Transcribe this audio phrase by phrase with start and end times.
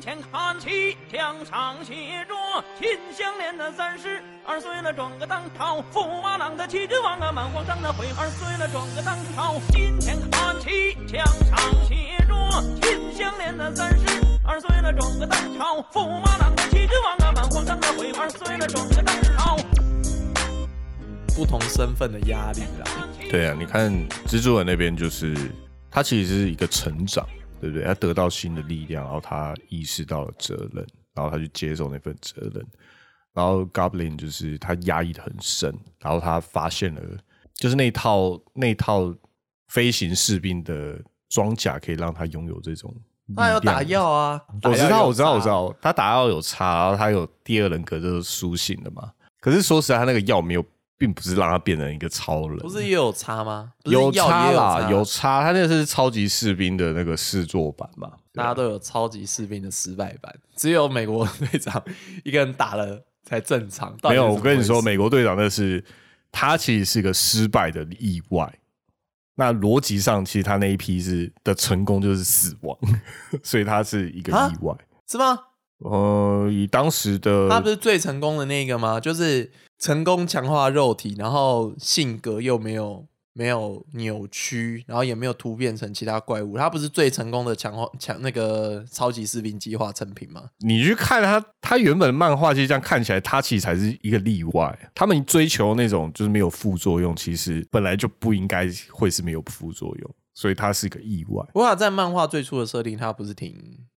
[0.00, 2.34] 前看齐，墙上写着
[2.78, 5.82] “秦香莲的三十二岁了，转个当朝。
[5.92, 9.54] 驸马郎的齐君王啊，满皇上的回二岁了，转个当朝。
[9.72, 12.34] 金前看齐，墙上写着
[12.82, 14.04] “秦香莲的三十
[14.44, 15.80] 二岁了，转个当朝。
[15.92, 19.56] 驸马郎的齐君王啊，满皇上的回二岁了，转个当朝。
[21.34, 23.08] 不同身份的压力啦。
[23.30, 23.92] 对啊，你看
[24.26, 25.34] 蜘蛛人那边就是
[25.90, 27.26] 他其实是一个成长，
[27.60, 27.84] 对不对？
[27.84, 32.66] 他得到新的力量，然后他意识到了责任，然后他去接受那份责任。
[33.32, 37.00] 然后 Goblin 就是他压抑的很深，然后他发现了，
[37.54, 39.14] 就是那套那套
[39.68, 40.98] 飞行士兵的
[41.28, 42.94] 装甲可以让他拥有这种。
[43.36, 45.68] 他有打药啊，我知道，我知道，我知道。
[45.68, 49.12] 道，他打药有差，然后他有第二人格就是苏醒的嘛。
[49.40, 50.64] 可是说实在，他那个药没有，
[50.98, 53.72] 并不是让他变成一个超人，不是也有差吗？
[53.84, 55.42] 有差啦，有差。
[55.42, 61.82] 他那个是超级士兵的那个试作版嘛，大家都有超级士兵的失败版，只有美国队长
[62.24, 63.96] 一个人打了才正常。
[64.04, 64.32] 没有。
[64.32, 65.84] 我跟你说，美国队长那是
[66.32, 68.58] 他其实是个失败的意外。
[69.38, 72.78] 那逻辑上，其实他那一批是的成功就是死亡，
[73.44, 74.74] 所以他是一个啊意外。
[75.06, 75.38] 是吗？
[75.78, 78.98] 呃，以当时的他不是最成功的那个吗？
[78.98, 86.56] 就是成功强化肉体，然后性格又没有没有扭曲，然后也没有突变成其他怪物。
[86.56, 90.44] 他不是最成功的强化强那个超级士兵计划成品吗？
[90.60, 94.90] 你去看他，他原本的漫画其实这样看起来，他其实才是一个例外。
[94.94, 101.44] 他们追求那种就是没有副作用，其实本来就不应该会是没有副作用，所以他是个意外。
[101.52, 103.54] 不过在漫画最初的设定，他不是挺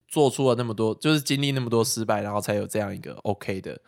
[0.09, 3.81] 做出了那么多，就是经历那么多失败，然后才有这样一个 OK 的。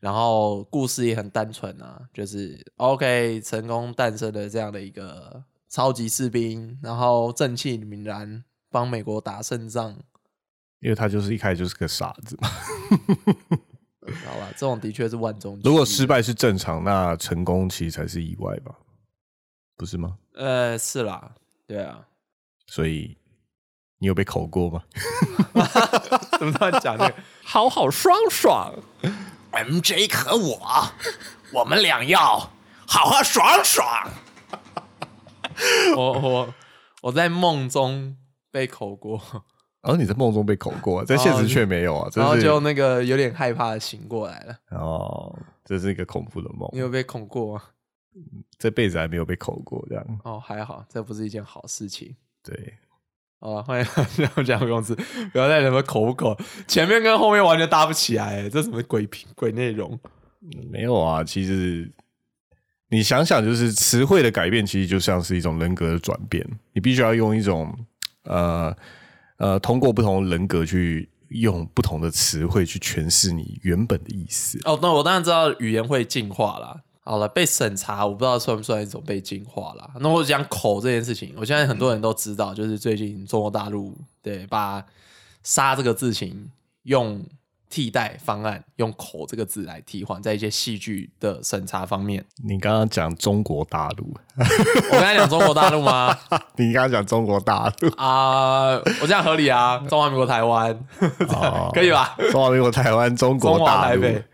[0.00, 9.98] 然后故事也很单纯啊，就是 OK 成功诞生了这样的一个超级士兵，然后正气凛然帮美国打胜仗。
[10.80, 12.48] 因为他就是一开始就是个傻子嘛。
[14.24, 18.74] 好吧，这种的确是万中如果失，败是正常，那成功其实才是意外吧？
[19.76, 20.16] 不是吗？
[20.34, 21.34] 呃，是啦，
[21.66, 22.06] 对啊，
[22.68, 23.18] 所以
[23.98, 24.82] 你有被口过吗？
[26.38, 27.14] 怎么突然讲这个？
[27.44, 28.72] 好好爽爽
[29.52, 30.92] ，MJ 和我，
[31.52, 32.38] 我们俩要
[32.86, 33.86] 好好爽爽。
[35.96, 36.54] 我我
[37.02, 38.16] 我在梦中
[38.52, 39.20] 被口过，
[39.80, 42.08] 然后你在梦中被口过，在现实却没有啊！
[42.14, 44.56] 然后就那个有点害怕的醒过来了。
[44.78, 47.62] 哦，这是一个恐怖的梦你，有被恐过吗？
[48.58, 52.14] 这辈子还没有被口过，这样哦，还好，这不是一件好事情。
[52.44, 52.74] 对。
[53.40, 54.96] 好吧，欢迎这样讲公司，
[55.32, 59.98] 不要再什么口不口，前面跟后面完全搭不起来，这什么鬼品鬼内容？
[60.70, 61.88] 没有啊，其实
[62.90, 66.44] 你想想，就是词汇的改变，其实就像是一种人格的转变。
[66.72, 67.72] 你必须要用一种
[68.24, 68.76] 呃
[69.36, 74.58] 呃，通过不同人格去用不同的词汇去诠释你原本的意思。
[74.64, 76.80] 哦，那我当然知道语言会进化啦。
[77.08, 79.88] 好了，被审查，我不知道算不算一种被进化啦。
[79.98, 84.84] 那我讲口这件事情，我相信很多人都知道，就是最近中国大陆对把
[85.42, 86.50] “杀”这个字情
[86.82, 87.24] 用
[87.70, 92.22] 替代方案，用“口”这个字来替换，在一些戏剧的审查方面。
[92.44, 96.14] 你刚刚讲中国大陆，我刚才讲中国大陆吗？
[96.56, 100.78] 你刚刚讲中国大陆，啊、我这样合理啊， 中华民国台湾，
[101.30, 102.14] 哦可以吧？
[102.30, 104.24] 中华民国台湾、中国大陆台北，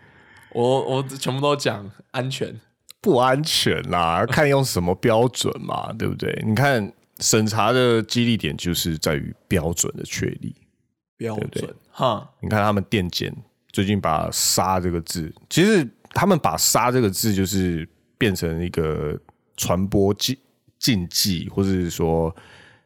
[0.54, 2.58] 我我全部都讲安全。
[3.00, 6.42] 不安全啦， 看用什么标准嘛，对不对？
[6.46, 10.54] 你看审查的激励点就是在于标准的确立。
[11.16, 13.34] 标对准哈，你看他们电检
[13.72, 17.88] 最近把“杀”这个字，其实他们把“杀”这个字就是
[18.18, 19.18] 变成一个
[19.56, 20.36] 传播禁
[20.78, 22.34] 禁忌，或者是说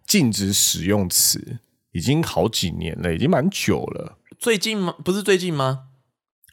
[0.07, 1.59] 禁止使用词，
[1.93, 4.19] 已经好几年了，已经蛮久了。
[4.39, 4.95] 最近吗？
[5.05, 5.88] 不是最近吗？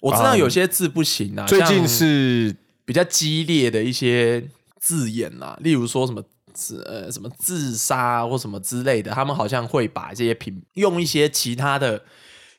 [0.05, 0.37] 我知道啊。
[0.37, 2.55] 有些字不行啊，最近是
[2.85, 4.47] 比较激烈的一些
[4.79, 6.23] 字眼啦，例如说什么
[6.53, 12.03] 自呃什么自杀或什么之类的，他们好像会把这些品用一些其他的，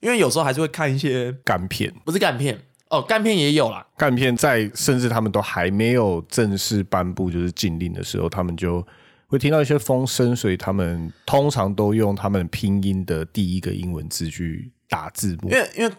[0.00, 2.60] 因为有时候还是会看一些干片，不是干片
[2.90, 8.84] 哦，干片也有啦，干片在甚至他们都还没有正式颁布就是禁令的时候，他们就
[9.28, 15.50] 会听到一些风声，所以他们通常都用他们拼音的第一个英文字去打字幕。
[15.50, 15.56] 因。
[15.56, 15.94] 为因为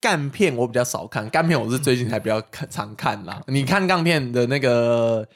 [0.00, 3.40] 干片我比较少看，干片我是最近才比较看常看啦。
[3.48, 5.26] 你看干片的那个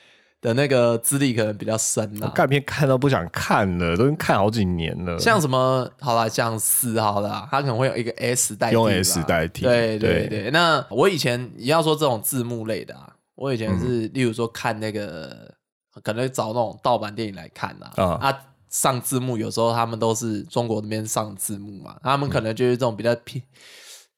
[0.41, 5.19] 的那个资历可能比较深啦，干片看到不想看了，都已经看好几年了。
[5.19, 10.51] 像什么好啦，像四好啦，它可能会有一个 S 代替用 S 代替对对对对。
[10.51, 15.55] 那我以前你要说这种字幕类的啊，我以前是、例如说看那个，
[16.03, 18.39] 可能找那种盗版电影来看呐啊啊
[18.69, 23.43] 上字幕，有时候他们都是中国那边上字幕嘛，他们可能就是这种比较偏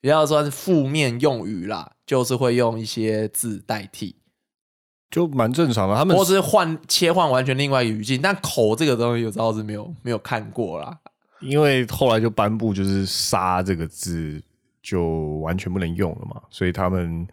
[0.04, 4.14] 比较算是负面用语啦，就是会用一些字代替，
[5.10, 5.96] 就蛮正常的。
[5.96, 8.20] 他们或是换切换完全另外一个语境。
[8.20, 10.94] 但口这个东西，有时候是没有没有看过啦。
[11.40, 14.42] 因为后来就颁布，就是“杀”这个字
[14.82, 15.08] 就
[15.40, 17.26] 完全不能用了嘛，所以他们，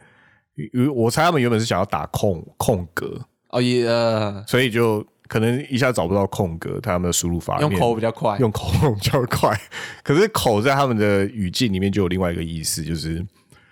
[0.96, 3.20] 我猜他们原本是想要打空空格
[3.50, 9.58] 哦，也、呃、所以就可能一下找不到空格，他们的输入法用口比较快，用口比较快。
[10.04, 13.26] 可是口在他们的语境里面就有另外一个意思，就是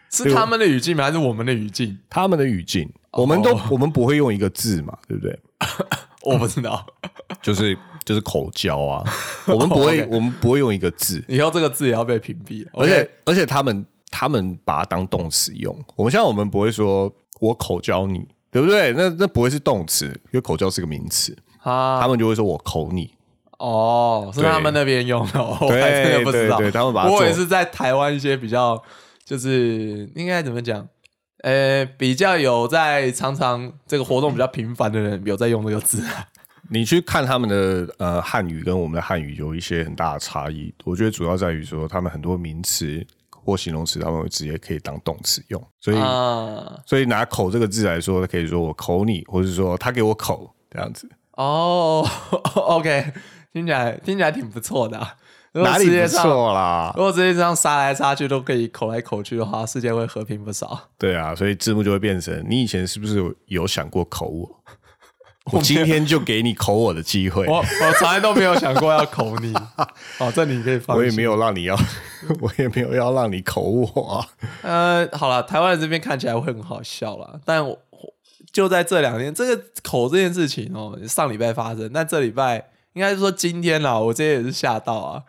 [0.09, 1.03] 是他们的语境吗？
[1.03, 1.99] 还是我们的语境？
[2.09, 5.37] 他们的语境，我们都我们不会用一个字嘛，对不对？
[6.23, 6.85] 我不知道，
[7.43, 9.03] 就是就是口交啊，
[9.45, 12.65] 我们不会我们不会用一个字，以后这个字也要被屏蔽。
[12.71, 18.93] 而且而且他们他们把它当动词用，我们像我们不会说我口交你，对不对？
[18.93, 23.13] 那那不会是动词，因为口交是个名词，啊他，们就会说我口你，
[23.57, 26.57] 哦，是他们那边用的，我还真的不知道。
[26.57, 28.81] 对他们把我也是在台湾一些比较，
[29.25, 30.87] 就是应该怎么讲？
[31.43, 36.27] 呃，比较有在常常这个活动比较频繁的人，有在用这个字啊。
[36.71, 51.09] 你去看他们的呃汉语跟我们的汉语有一些很大的差异，我觉得主要在于说他们很多名词或形容词，他们会直接可以当动词用，所以、啊，所以拿口这个字来说，可以说我口你，或者说他给我口这样子，
[51.39, 52.05] 哦，
[52.55, 53.13] OK，
[53.53, 55.15] 听起来听起来挺不错的啊、
[55.53, 56.91] 如果哪里不错啦？
[56.97, 60.77] 如果世界上杀来杀去都可以口来口去的话，世界会和平不少。
[60.97, 64.49] 对啊，所以字幕就会变成你以前是不是有有想过口 我？
[65.53, 69.51] 我今天就给你口我的机会，我我从来都没有想过要口你，
[70.19, 71.03] 哦，这你可以放心。
[71.03, 71.75] 我也没有让你要，
[72.41, 74.27] 我也没有要让你口我啊。
[74.61, 77.88] 呃，好了，台湾人这边看起来会很好笑啦，但我我
[78.51, 85.23] 就在这两天，这个口这件事情哦，上礼拜发生，但这礼拜应该是说今天啦，我这些也是吓到啊。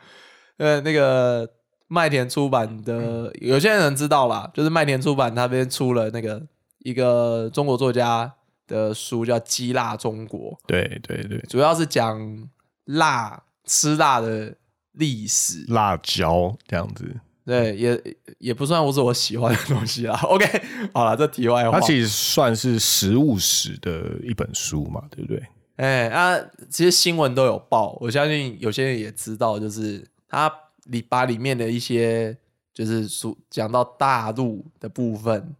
[0.56, 1.49] 呃，那个
[1.88, 6.43] 麦田出版的，有些人知道啦，就是麦田出版那边出了那个
[6.81, 8.32] 一个中国作家
[8.67, 12.49] 的书，叫《鸡辣中国》，对对对，主要是讲
[12.84, 14.55] 辣吃辣的
[14.93, 15.64] 历史。
[15.69, 17.20] 辣椒这样子，
[17.50, 18.00] 对，也
[18.38, 20.14] 也不算是我喜欢的东西啦。
[20.23, 20.47] OK，
[20.94, 21.81] 好了，这题外话。
[21.81, 25.43] 它其实算是食物史的一本书嘛，对不对？
[25.75, 26.38] 哎啊，
[26.69, 30.49] 其实新闻都有报，我相信有些人也知道，就是他
[30.85, 32.37] 里把里面的一些
[32.73, 35.56] 就是说讲到大陆的部分，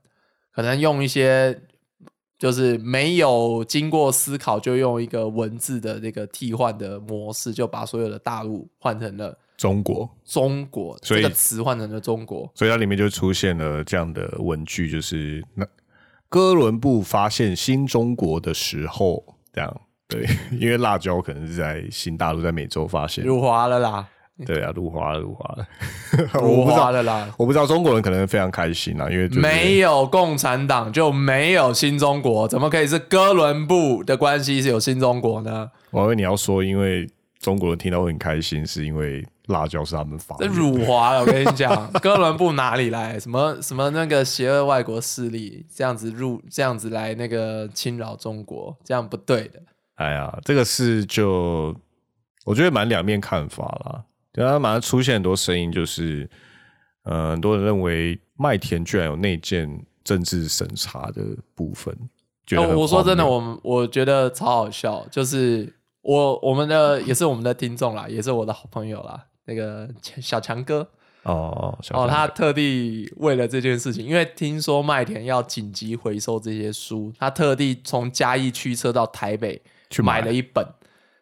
[0.53, 1.61] 可能用一些
[2.39, 12.51] 就是没有经过思考就用一个文字的那个替换的模式，就把所有的大陆换成了中国，中国，所以这个词换成了中国。
[12.55, 15.67] 所以它里面就出现了这样的文句，就是那
[16.31, 19.23] 哥伦布发现新中国的时候，
[19.53, 20.27] 这样对，
[20.59, 24.09] 因为辣椒可能是在新大陆，在美洲发现，辱华了啦，
[24.47, 25.69] 对啊，入华了入华了，
[26.41, 27.35] 我辱不知道，华了啦。
[27.37, 35.71] 我不知道中国人可能非常开心啊，因为就是没有共产党就没有新中国，怎么可以是哥伦布的关系是有新中国呢？
[35.91, 37.07] 我以为你要说，因为
[37.39, 40.47] 中国人听到会很开心，是因为辣椒是他们发的。
[40.47, 43.21] 辱华了，我跟你讲， 哥伦布哪里来？
[43.21, 49.61] 什么什么那个邪恶外国势力这样子入这样子来那个侵扰中国，这样不对的。
[49.97, 51.77] 哎呀，这个事就
[52.47, 54.05] 我觉得蛮两面看法啦。
[54.33, 56.31] 对啊，马上出现很多声音，就是
[57.03, 61.23] 呃，很多人认为麦田居然有内建政治审查的
[61.55, 61.95] 部分。
[62.47, 65.73] 觉得呃很我说真的，我们我觉得超好笑，就是
[66.03, 69.89] 我我们的也是我们的听众啦，也是我的好朋友啦，那个
[70.21, 70.89] 小强哥。
[71.23, 80.67] 哦小哦，他特地为了这件事情，因为听说麦田要紧急回收这些书，他特地从嘉义驱车到台北去买买了一本，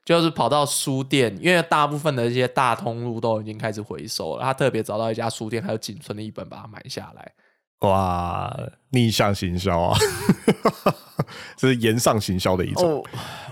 [0.04, 7.32] 就是跑到书店，因为大部分的一些大通路都已经开始回收了，他特别找到一家书店，还有仅存的一本把它买下来。
[7.80, 8.56] 哇，
[8.90, 9.98] 逆向行销啊，
[11.58, 12.84] 这是言上行销的一种。
[12.84, 13.04] 哦，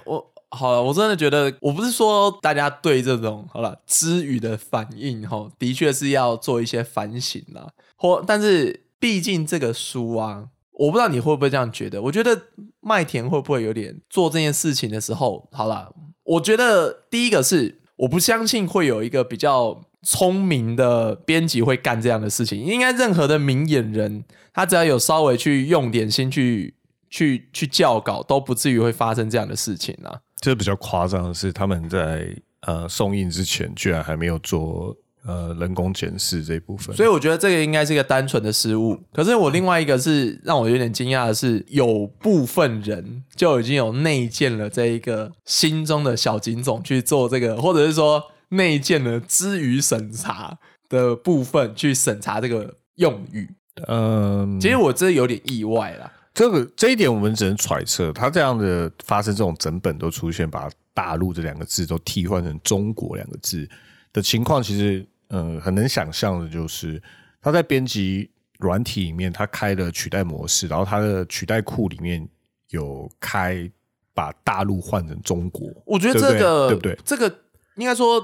[0.05, 7.69] 我好了，我真的觉得，我不是说大家对这种好了知语的反应哈，的确是要做一些反省啦。
[7.97, 12.01] 或但是毕竟这个书啊，我不知道你会不会这样觉得。
[12.03, 12.41] 我觉得
[12.81, 22.65] 麦田会不会有点做这件事情的时候，好了，我觉得第一个是我不相信会有一个比较聪明的编辑会干这样的事情。
[22.65, 24.25] 应该任何的明眼人，
[24.55, 26.77] 他只要有稍微去用点心去
[27.11, 30.21] 去去校稿，都不至于会发生这样的事情啊。
[30.47, 36.95] 这比较夸张的是，他们在呃送印之前，居然还没有做呃人工检视这一部分。
[36.95, 38.97] 所以我觉得这个应该是一个单纯的失误。
[39.13, 50.57] 可是我另外一个是让我有点惊讶的是，有部分人就已经有内建了这一个心中的小警总去做这个，或者是说内建了之语审查
[50.89, 53.51] 的部分去审查这个用语。
[53.89, 56.13] 嗯，其实我真的有点意外啦。
[56.37, 63.67] 这个这一点我们只能揣测，他这样的发生这种整本都出现把大陆这两个字都替换成中国两个字
[64.13, 67.03] 的情况，其实呃很能想象的就是
[67.41, 72.29] 他在编辑软体里面，他开了取代模式，然后他的取代库里面
[72.69, 73.67] 有开
[74.13, 75.67] 把大陆换成中国。
[75.87, 76.99] 我觉得这个对不对？
[77.03, 77.35] 这个
[77.77, 78.23] 应该说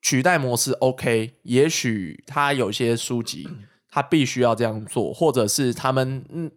[0.00, 3.46] 取代模式 OK，也许他有些书籍
[3.90, 6.50] 他必须要这样做，或者是他们嗯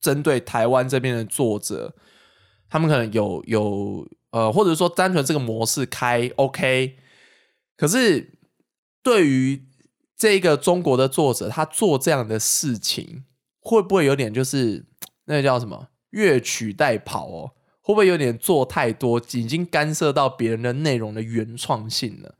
[0.00, 1.94] 针对台湾这边的作者，
[2.68, 6.96] 他们可能有有呃，或者说单纯这个模式开 OK，
[7.76, 8.38] 可是
[9.02, 9.64] 对于
[10.16, 13.24] 这个中国的作者，他做这样的事情，
[13.60, 14.84] 会不会有点就是
[15.26, 17.52] 那个叫什么越取代跑哦？
[17.80, 22.34] 会不会有点做太多，已经干涉到别人的内容的原创性了？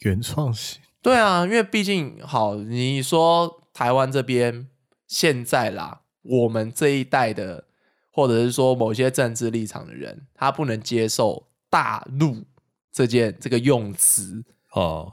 [0.00, 4.68] 原创性，对啊，因为毕竟好，你说台湾这边
[5.06, 7.64] 现在啦，我们这一代的，
[8.12, 12.44] 或者是说某些政治立场的人，他不能接受大陆
[12.92, 15.12] 这件这个用词，哦，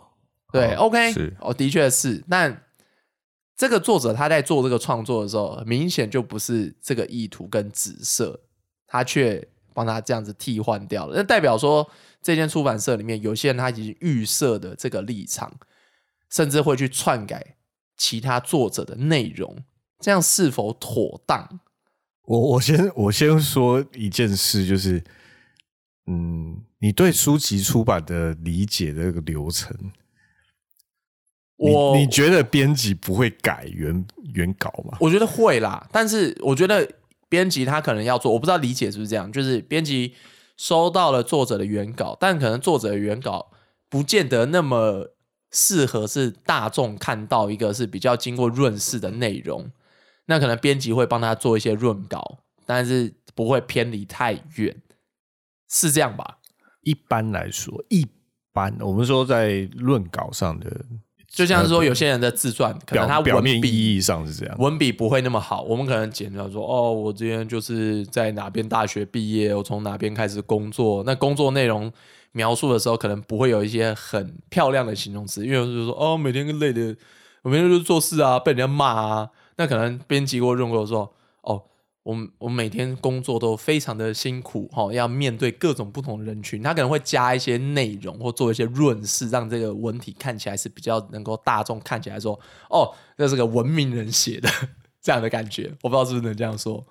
[0.51, 2.23] 对、哦 o k 是哦，的确是。
[2.29, 2.63] 但
[3.55, 8.41] 这个作者他在做这个创作的时候，明显就不是这个意图跟紫色，
[8.87, 11.15] 他却帮他这样子替换掉了。
[11.15, 11.89] 那代表说，
[12.21, 15.53] 这间出版社里面有些人他已经预设的这个立场，
[16.29, 17.55] 甚至会去篡改
[17.95, 19.55] 其他作者的内容，
[19.99, 21.59] 这样是否妥当？
[22.23, 25.03] 我我先我先说一件事，就是
[26.07, 29.75] 嗯，你对书籍出版的理解的这个流程，
[31.57, 34.97] 你我你觉得编辑不会改原原稿吗？
[34.99, 36.87] 我觉得会啦，但是我觉得
[37.29, 40.13] 编辑他可能要做，我不知道理解是不是这样，就是编辑
[40.57, 43.51] 收到了作者的原稿，但可能作者的原稿
[43.87, 45.13] 不见得那么
[45.51, 49.71] 适合是大众看到一个是比较经过润饰的内容，
[50.27, 54.75] 那可能编辑会帮他做一些润稿，但是不会偏离太远，
[55.69, 56.37] 是这样吧？
[56.81, 58.07] 一般来说，一
[58.53, 60.85] 般我们说在论稿上的，
[61.27, 64.55] 就像是说有些人的自传，可能他表面意义上是这样。
[64.57, 71.91] 文笔不会那么好，我们可能简单说，哦，我之前就是在哪边大学毕业，我从哪边开始工作，那工作内容
[72.31, 76.95] 描述的时候，可能不会有一些很漂亮的形容词，因为就是说，哦，每天累的，
[77.45, 81.61] 我每天就是做事啊，被人家骂啊，那可能编辑或润过说，哦，
[82.01, 92.33] 我们我们每天工作都非常的辛苦，哈、要面对各种不同的人群，他可能会加一些内容或做一些润饰，让这个文体看起来是比较能够大众看起来说，
[92.71, 94.49] 哦，这是个文明人写的
[94.99, 96.83] 这样的感觉，我不知道是不是能这样说。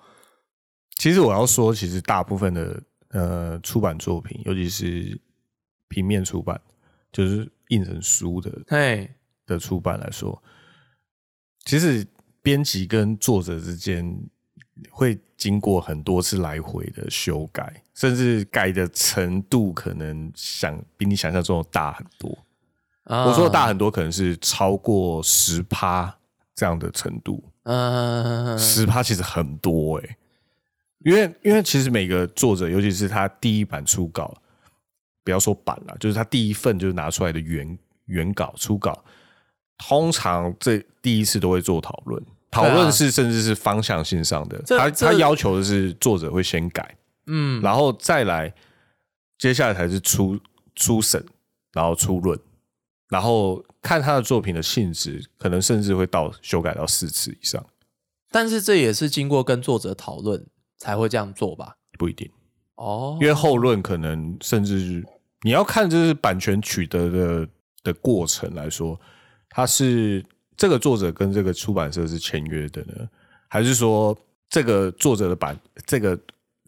[0.95, 5.19] 其实我要说，其实大部分的呃出版作品，尤其是
[5.89, 6.61] 平面出版，
[7.11, 9.09] 就是印成书的嘿，
[9.45, 10.41] 的出版来说，
[11.65, 12.05] 其实
[12.41, 14.17] 编辑跟作者之间
[14.89, 22.37] 会经过很多次来回的修改，甚至改的程度可能想比你想象中的大很多。
[23.03, 26.17] 啊我说的大很多，可能是超过十趴
[26.55, 27.43] 这样的程度。
[27.63, 30.17] 嗯，十趴其实很多哎、
[30.99, 34.35] 因为因为其实每个作者，尤其是他第一版初稿，
[35.23, 39.03] 不要说版了，就是他第一份就是拿出来的原原稿初稿，
[39.77, 48.53] 通常这第一次都会做讨论，讨论是甚至是方向性上的，他他要求的是作者会先改，嗯，然后再来，
[49.37, 50.39] 接下来才是初
[50.75, 51.23] 初审，
[51.73, 52.39] 然后初论，
[53.09, 57.63] 然后看他的作品的性质，可能甚至会到修改到四次以上，
[58.31, 60.45] 但是这也是经过跟作者讨论
[60.77, 61.75] 才会这样做吧？
[61.97, 62.29] 不一定。
[62.75, 65.05] 哦，因为后论可能甚至是
[65.43, 67.47] 你要看这是版权取得的
[67.83, 68.99] 的过程来说，
[69.55, 70.21] 它是
[70.57, 73.07] 这个作者跟这个出版社是签约的呢，
[73.47, 74.13] 还是说
[74.49, 76.19] 这个作者的版这个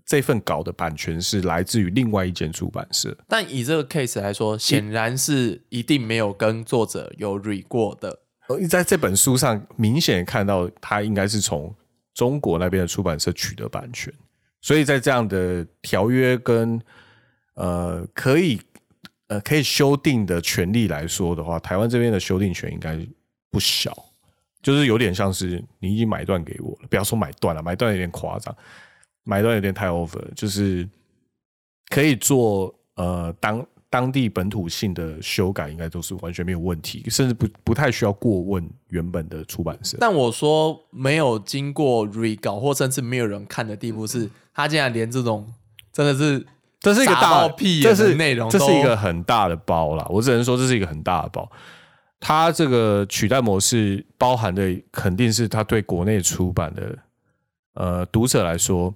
[0.06, 3.14] 这份稿的版权是来自于另外一间出版社？
[3.28, 8.20] 但以这个 case 来说，显然是一定没有跟作者有 re 过的。
[8.48, 11.76] 呃在这本书上明显看到，他应该是从
[12.14, 14.14] 中国那边的出版社取得版权，
[14.62, 16.82] 所以在这样的条约跟
[17.56, 18.62] 呃可以
[19.28, 22.98] 呃可以修订的权利来说的话，台湾这边的修订权应该
[23.50, 23.96] 不小，
[24.62, 28.56] 就是有点像是你已经买断给我了，不要说买断了，买断有点夸张，
[29.24, 30.88] 买断有点太 over，就是
[31.90, 39.98] 可以做呃当当地本土性的修改，应该都是完全没有问题，甚至不不太需要过问原本的出版社。
[40.00, 45.48] 但我说没有经过 re 稿或甚至没有人看的地步，是他竟然连这种
[45.94, 46.46] 真的是
[46.94, 50.06] 这是一个大包屁这是内容这是一个很大的包啦。
[50.10, 51.50] 我只能说这是一个很大的包。
[52.20, 56.98] 它这个取代模式包含的肯定是它对国内出版的
[57.74, 58.94] 呃读者来说，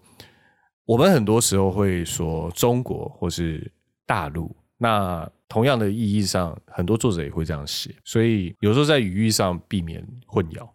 [0.86, 3.72] 我们很多时候会说中国或是
[4.06, 10.68] 大陆，那同样的意义上，很多作者也会这样写，所以有时候在语义上避免混淆。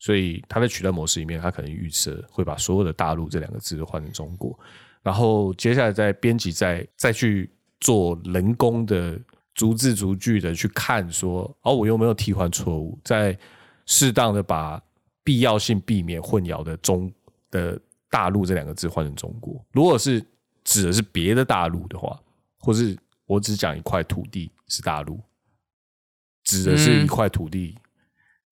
[0.00, 4.58] 所以他在取代模式里面，他可能预设会把所有的大陆这两个字都换成中国，
[5.04, 9.20] 然后接下来再编辑再再去做人工的
[9.54, 13.38] 逐字逐句的去看说，哦，我有没有替换错误，在
[13.84, 14.82] 适当的把
[15.22, 17.12] 必要性避免混淆的中
[17.50, 19.62] 的大陆这两个字换成中国。
[19.72, 20.24] 如果是
[20.64, 22.18] 指的是别的大陆的话，
[22.58, 25.20] 或是我只讲一块土地是大陆，
[26.44, 27.76] 指的是一块土地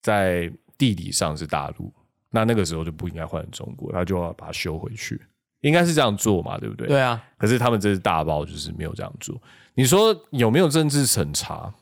[0.01, 1.91] 在地理上是大陆，
[2.29, 5.19] 那那个时候就不应该换成中国，他就要把它修回去，
[5.63, 6.87] 应该是这样做嘛，对不对？
[6.87, 9.41] 对啊，可是他们这是大包，就是没有这样做。
[9.73, 11.73] 你说有没有政治审查？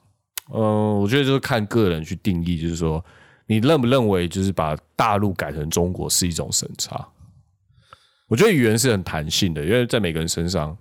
[0.54, 3.04] 嗯、我觉得就是看个人去定义，就是说
[3.48, 7.08] 你认不认为就是把大陆改成中国是一种审查？
[8.28, 10.78] 我觉得语言是很弹性的，因为在每个人身上，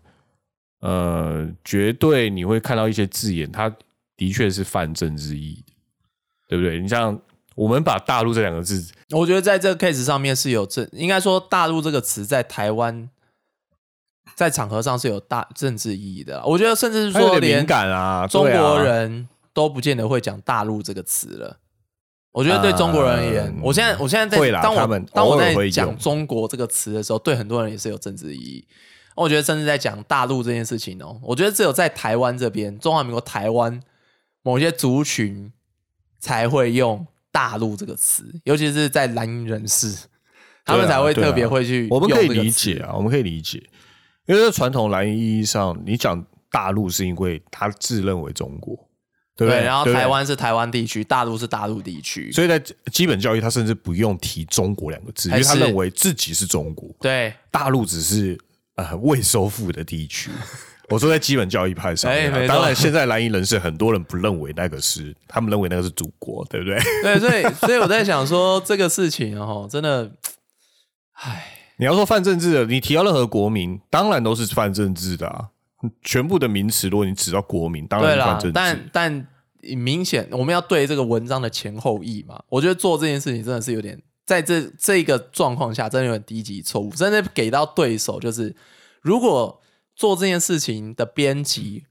[0.80, 3.73] 呃，绝对你会看到一些字眼，它
[4.16, 5.73] 的确是泛政治意义的，
[6.49, 6.80] 对不对？
[6.80, 7.21] 你像
[7.57, 13.11] 我们把大陆这两个字，我觉得在这个 case 上面是有政，应该说“大陆”这个词在台湾
[14.35, 16.42] 在场合上是有大政治意义的。
[16.47, 21.59] 我觉得甚至是说，连敏感啊，中国人都不见得会讲“大陆”这个词了。
[22.33, 28.66] 我觉得对中国人而言，嗯我现在我现在会在当我们当我在讲“中国”这个词的时候，对很多人也是有政治意义。
[29.16, 33.83] 我觉得甚至在讲大陆这件事情哦，我觉得只有在台湾这边，中华民国台湾
[34.42, 35.52] 某些族群
[36.21, 39.97] 才会用“大陆”这个词，尤其是在蓝营人士，
[40.65, 43.63] 他们才会特别会去我们可以理解啊，我们可以理解，
[44.27, 48.77] 因为在传统蓝营意义上，你讲大陆是因为他自认为中国，
[49.37, 52.59] 对不对，然后台，湾是台湾地区，大陆是大陆地区，所以在
[52.93, 58.38] 基本教育，他甚至不用提“中国”两个字，因为他认为自己是中国，对，大陆只是
[58.75, 60.31] 呃未收复的地区。
[60.90, 66.79] 我说在基本教育派上面啊、哎当然现在蓝营人士很多人不认为那个是，他们认为那个是祖国，对不对？
[67.03, 70.11] 对，所以 所以我在想说这个事情哦，真的，
[71.12, 75.48] 唉，你要说泛政治的，你提到任何国民，当然都是泛政治的啊。
[76.03, 78.53] 全部的名词，如果你指到国民，当然对啦是泛政，治。
[78.53, 79.26] 但但
[79.76, 88.55] 明显我们要对这个文章的前后意嘛，我觉得做这件事情真的是有点在这这个状况下，真的有点低级错误，真的给到对手就是，
[89.03, 89.60] 如果
[90.01, 91.85] 做这件事情的编辑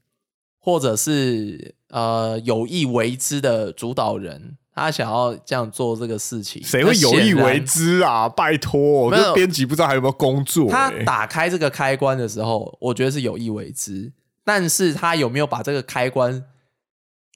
[0.58, 8.28] 或者是呃有意为之的主导人，他想要这样做这个事情，谁会有意为之啊？
[8.28, 16.44] 拜托，没有这编辑不知道还有没有工作、他欸打开这个开关的时候，我觉得是有意为之，但是他有没有把这个开关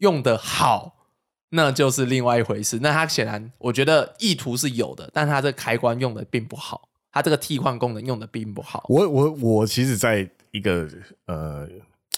[0.01, 0.97] 用的好，
[1.51, 2.81] 那就是另外一回事。
[2.83, 8.85] 那他显然，我觉得意图是有的，但他这个开关用的并不好，他这个替换功能用的并不好。
[8.89, 10.89] 我我我其实在一个
[11.27, 11.69] 呃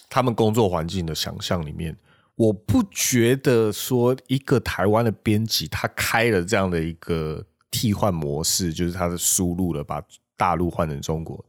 [0.08, 1.96] 他们工作环境的想象里面，
[2.36, 10.02] 我不觉得说一个台湾的编辑他开了这样的一个替换模式，就是他的输入了把
[10.36, 11.44] 大陆换成中国。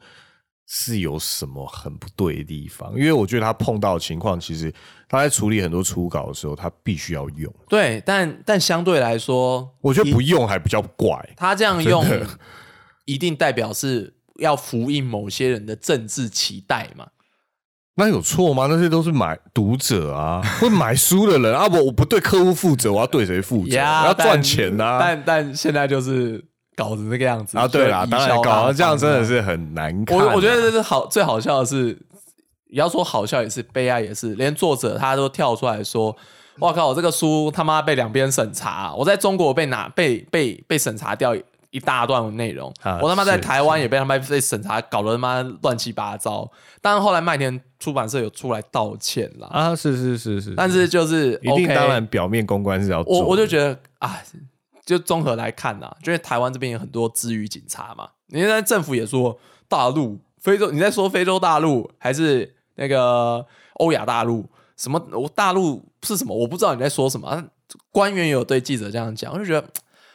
[0.69, 2.91] 是有什么很不对的地方？
[2.91, 4.69] 因为我觉得他碰到的情况，其实
[5.07, 7.49] 他在处理很多初稿的时候，他必须要用。
[7.69, 11.33] 对，但但相对来说，我觉得不用还比较怪。
[11.37, 12.05] 他这样用，
[13.05, 17.07] 一定代表是要呼应某些人的政治期待嘛？
[17.95, 18.67] 那有错吗？
[18.69, 23.75] 那些都是买读者啊， 会买书的人啊，我我不对客户负责，我要对谁负责？
[23.75, 26.43] 呀我要赚钱呐、但但现在就是
[26.75, 27.67] 搞成这个样子啊！
[27.67, 31.97] 对啦，就当然搞成这样真的是很难看啊、我我觉得这是好最好笑的是，
[32.67, 36.15] 也要说好笑也是悲哀也是，连作者他都跳出来说
[36.59, 41.35] ：“哇靠，我这个书他妈被两边审查，我在中国被拿被被被审查掉
[41.69, 46.49] 一大段的内容，啊我他妈在台湾也被他们被审查，搞得他妈乱七八糟。
[46.81, 54.21] 当然后来麦田出版社有出来道歉啦，啊，是是是是，但是就是一定当然表面公关是要做的，我我就觉得啊，
[54.85, 64.45] 就综合来看呐、就是台湾这边有很多资语警察嘛，你现在政府也说大陆、非洲，你在说非洲大陆还是那个欧亚大陆？
[64.77, 65.01] 什么？
[65.11, 66.37] 我大陆是什么？
[66.37, 67.27] 我不知道你在说什么。
[67.27, 67.43] 啊
[67.91, 69.67] 官员也有对记者这样讲，我就觉得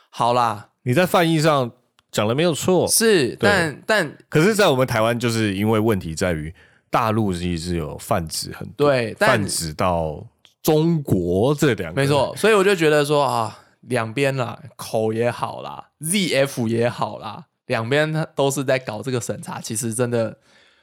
[0.08, 1.70] 好啦，你在翻译上
[2.10, 6.54] 讲的没有错，是，但但可是，在我们台湾，就是因为问题在于
[6.90, 10.26] 大陆其实是有泛指很多，对，但泛指到
[10.62, 20.38] 中国这两个，没错，所以我就觉得说啊，两边啦，口也好啦，ZF 也好啦，两边他都是在搞这个审查，其实真的。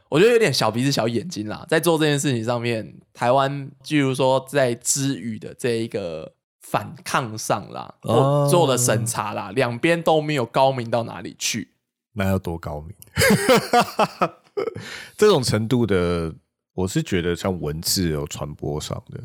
[0.09, 6.33] 我觉得有点小鼻子小眼睛啦，在做这件事情上面，台湾，譬如说在知语的这一个
[6.69, 11.73] 反抗上啦，哦做了审查啦，两边都没有高明到哪里去。
[12.13, 12.93] 那要多高明？
[15.17, 16.33] 这种程度的，
[16.73, 19.23] 我是觉得像文字有传播上的。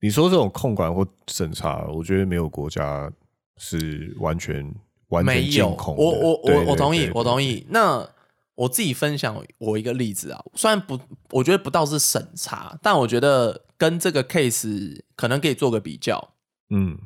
[0.00, 3.10] 你说这种控管或审查，我觉得没有国家
[3.58, 4.74] 是完全
[5.08, 5.64] 完全。
[5.64, 7.40] 我我我我同意，我同。
[7.40, 7.64] 意。
[7.68, 8.08] 那
[8.54, 10.98] 我自己分享我一个例子啊，虽然不，
[11.30, 16.34] 我觉得不到是审查，但我觉得跟这个 case 可能可以做个比较。
[16.70, 16.98] 嗯，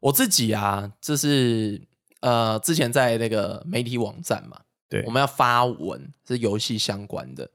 [0.00, 1.86] 我自己啊，就是
[2.20, 7.50] 呃，之前在那个媒体网站嘛，对我们要发文是游戏相关的，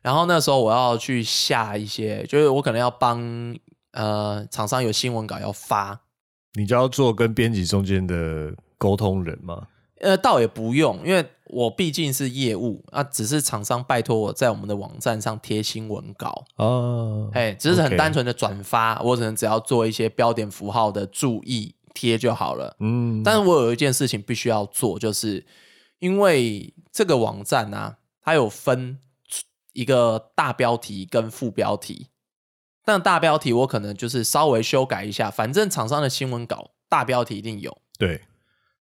[0.00, 3.56] 然后那时候我要去下一些，就是我可能要帮
[3.92, 6.00] 呃厂商有新闻稿要发，
[6.54, 9.68] 你就要做跟编辑中间的沟通人吗。
[10.00, 22.74] 呃，倒也不用，因为我毕竟是业务啊，只是厂商拜托我在我们的网站上贴新闻稿，哦，哎，只是很单纯的转发，我可能只要做一些标点符号的注意贴就好了。
[22.80, 25.44] 嗯，但是我有一件事情必须要做，就是
[25.98, 28.98] 因为这个网站啊，它有分
[29.74, 32.08] 一个大标题跟副标题，
[32.84, 38.22] 但大标题我可能就是稍微修改一下，反正厂商的新闻稿大标题一定有，对，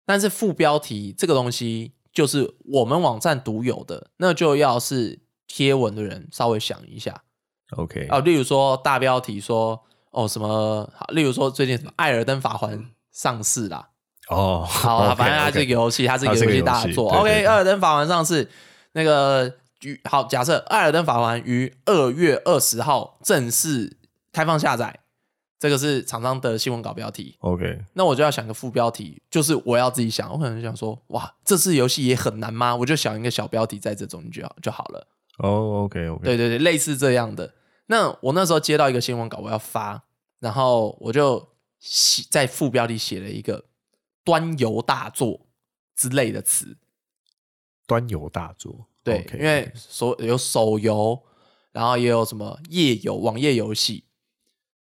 [0.06, 7.22] 但是副标题这个东西就是我们网站独有的，那就要是贴文的人稍微想一下
[7.76, 12.78] OK，啊，例如说大标题说哦什么，好例如说最近什么《艾尔登法环》
[13.12, 13.90] 上市啦，
[14.28, 16.88] 哦，好反正它是一个游戏，它是一个游戏大作。
[16.88, 18.50] 戏对对 OK，《艾尔登法环》上市，
[18.92, 23.96] 那个于好，假设《艾尔登法环》于二月二十号正式
[24.32, 25.00] 开放下载，
[25.60, 27.36] 这个是厂商的新闻稿标题。
[27.40, 32.74] OK，那我就要想个副标题，就是我要自己想，我可能想说，哇，这次游戏也很难吗？
[32.74, 35.06] 我就想一个小标题在这中间就好就好了。
[35.36, 37.54] 哦，OK OK，对对对，类似这样的。
[37.86, 40.02] 那我那时候接到一个新闻稿，我要发，
[40.38, 41.46] 然后我就
[41.78, 43.66] 写在副标题写了一个
[44.24, 45.46] “端游大作”
[45.94, 46.78] 之类的词。
[47.86, 51.20] 端游大作，对因为所有手游，
[51.72, 54.04] 然后也有什么页游、网页游戏。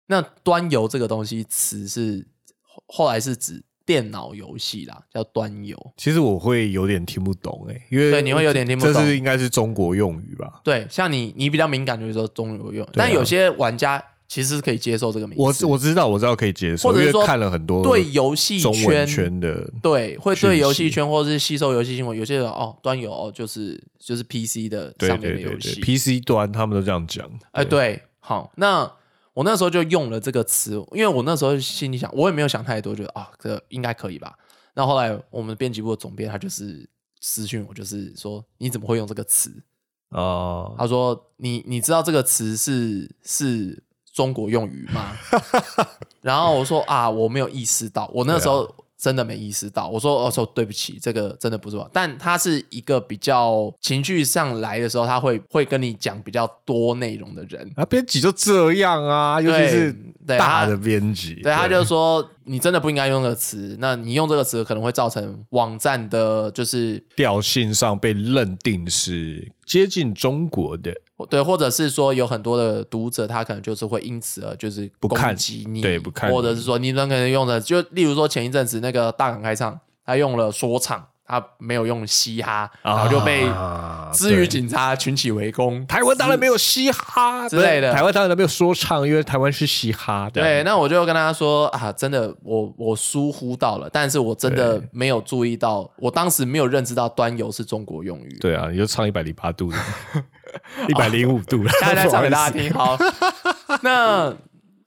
[0.06, 2.26] 那端游这个东西词是
[2.62, 5.76] 后后来是指电脑游戏啦，叫端游。
[5.96, 10.60] 其实我会有点听不懂哎，因为对你会有点听不懂这是应该是中国用语吧？
[10.64, 15.64] 对，像你你比较敏感，就是说中游用，但有些玩家其实是可以接受这个名我字。
[15.64, 27.30] 我知道，我知道可以接受，因为或者是说看了很多对游戏圈圈的，对，会讯对游戏圈或者是吸收游戏新闻，有些人哦，端游哦，就是就是 PC 的上面的游戏，，PC 端他们都这样讲。
[27.52, 28.90] 哎，对，好，那
[29.36, 34.34] 我那时候就用了这个词，因为我那时候心里想，我也没有想太多，觉得啊，这个应该可以吧。
[34.72, 36.88] 那后来我们编辑部的总编他就是
[37.20, 39.62] 私讯我，就是说你怎么会用这个词？
[40.08, 45.12] 哦，他说你你知道这个词是是中国用语吗？
[46.22, 49.88] 然后我说啊，我没有意识到，我那时候真的没意识到。
[49.88, 51.88] 我说我说对不起，这个真的不是我。
[51.92, 57.70] 但他是一个比较情绪上来的时候，他会会跟你讲比较多内容的人。
[57.76, 70.92] 啊，编辑就这样啊，尤其是大的编辑，对，他就说你真的不应该用这个词，那你用这个词可能会造成网站的，就是调性上被认定是接近中国的，
[71.24, 85.84] 对，或者是说有很多的读者，他可能就是会因此而就是不看击你，对不看或者是说你们可能用的，就例如说前一阵子那个大港开唱，他用了说唱，他没有用嘻哈，然后就被啊之余警察群起围攻。
[85.86, 90.40] 台湾当然没有嘻哈之类的台湾当然没有说唱，因为台湾是嘻哈的。
[90.40, 98.38] 对，那我就跟他说啊，真的，我我疏忽到了，但是我真的对没有注意到，我当时没有认知到端游是中国用语。
[98.40, 99.76] 对啊，你就唱一百零八度的，
[100.88, 102.56] 一百零五度了，现在在唱给大家。
[102.56, 102.72] 听。
[102.72, 102.96] 好，
[103.82, 104.32] 那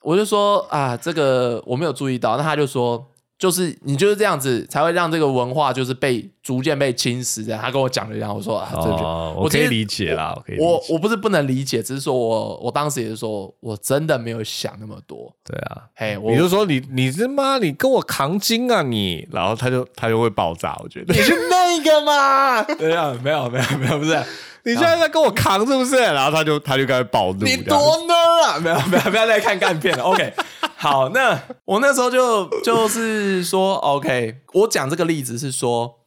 [0.01, 2.37] 我就说啊，这个我没有注意到。
[2.37, 3.05] 那他就说，
[3.39, 7.61] 就是你就是这样子才会让这个文化就是被逐渐被侵蚀这样。
[7.61, 10.67] 他跟我讲了一样，我说啊，这就、哦，我可以理解啦，我可以理解。
[10.67, 15.33] 我我不是不能理解，只是说我我当时也是说我真的没有想那么多。
[15.45, 21.13] 对啊，嘿，我你就说你你他妈你跟我扛金啊你，然后他就他就会爆炸，我觉得。
[21.13, 22.61] 你是那个吗？
[22.77, 24.21] 对啊，没有没有没有，不是。
[24.65, 25.95] 你现在在跟我扛是不是？
[25.95, 28.59] 然后他就他就开始暴怒，你这样多 nerd 啊！
[28.59, 30.03] 没有没有，不要再看干片了。
[30.03, 30.33] OK，
[30.81, 35.99] 好，那我那时候就 就是说，OK，我讲这个例子是说，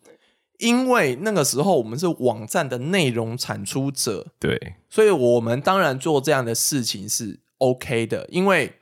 [0.60, 8.26] 因为那个时候我们是网站的内容产出者，对，所以我们当然做这样的事情是 OK 的。
[8.30, 8.72] 因为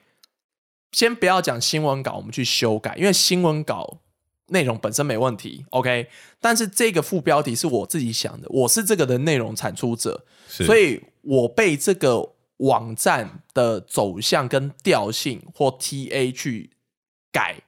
[0.92, 3.98] 先不要讲新闻稿，我们去修改，因为新闻稿
[4.50, 6.06] 内容本身没问题，OK。
[6.40, 16.70] 但是这个副标题是我自己想的，我是这个的内容产出者，所以我被这个网站的走向跟调性或 TA 去
[17.32, 17.62] 改，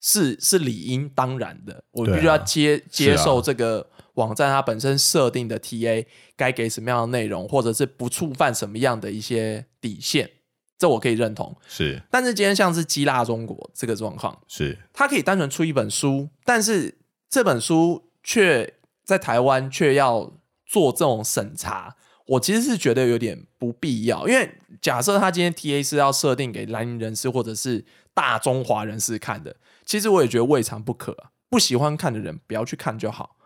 [0.00, 1.84] 是是理应当然的。
[1.92, 6.06] 我必须要接、接受这个网站它本身设定的 TA
[6.36, 10.30] 该给什么样的内容，或者是不触犯什么样的一些底线，
[10.78, 11.56] 这我可以认同。
[11.66, 20.32] 是但是今天像是激辣中国这个状况，是它可以单纯出一本书，但是这本书却在台湾却要
[20.64, 21.96] 做这种审查，
[22.32, 24.26] 我其实是觉得有点不必要。
[24.26, 31.16] 因为假设他今天 T A 是要设定给蓝营人士或者是大中华人士看的，其实我也觉得未尝不可。
[31.50, 33.36] 不喜欢看的人不要去看就好，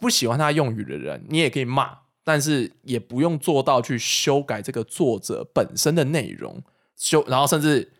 [0.00, 6.60] 不喜欢他用语的人你也可以骂，但是也不用做到去修改这个作者本身的内容，
[6.96, 7.92] 修然后甚至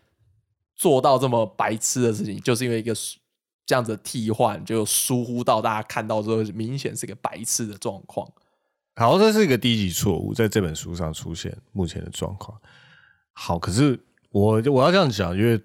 [0.75, 2.93] 做到这么白痴的事情，就是因为一个
[3.65, 8.29] 这样子的替换，就疏忽到大家看到之后，明显是个白痴的状况。
[8.97, 12.59] 好，这是一个低级错误，在这本书上出现目前的状况。
[13.33, 13.99] 好，可是
[14.31, 15.61] 我我要这样讲，因为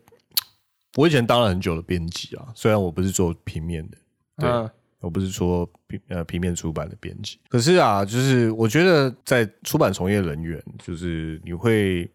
[0.96, 3.98] 我以前当了很久的编辑啊，虽然我不是做平面的，
[4.38, 12.08] 对、嗯我不是说平呃平面出版的编辑，可是啊，就是我觉得在出版从业人员，就是你会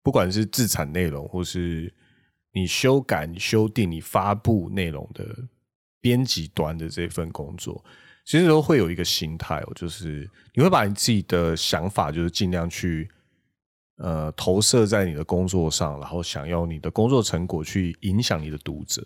[0.00, 1.92] 不管是自产内容，或是
[2.52, 5.36] 你修改、你修订、你发布内容的
[6.00, 7.84] 编辑端的这份工作，
[8.30, 13.10] 其实都会有一个心态哦，就是你会把你自己的想法，就是尽量去
[13.98, 19.04] 呃投射在你的工作上，然后想要你的工作成果去影响你的读者。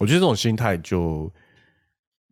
[0.00, 1.30] 我觉得这种心态就，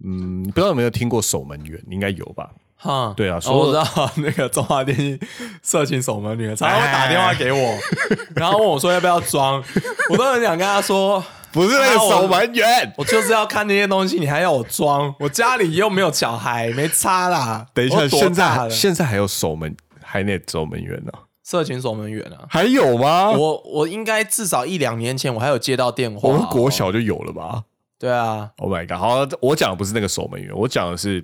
[0.02, 2.50] 嗯，不知道有没有听过守门员，你应该有吧？
[2.76, 5.20] 哈，对啊哦说我知道 那个中华电信
[5.60, 7.78] 色情守门女常常会打电话给我，
[8.34, 9.62] 然后问我说要不要装，
[10.08, 15.14] 我都很想跟他说，不是那个守门员，我就是要看那些东西，你还要我装？
[15.18, 17.66] 我家里又没有小孩，没差啦。
[17.74, 23.30] 等一下，现在现在还有守门，还那守门员呢、色情守门员啊，还有吗？
[23.30, 27.64] 我我应该至少一两年前我还有接到电话、我们国哦小就有了吧
[27.98, 28.96] 对啊，？Oh my god！
[28.96, 31.22] 好，我讲的不是那个守门员，我讲的是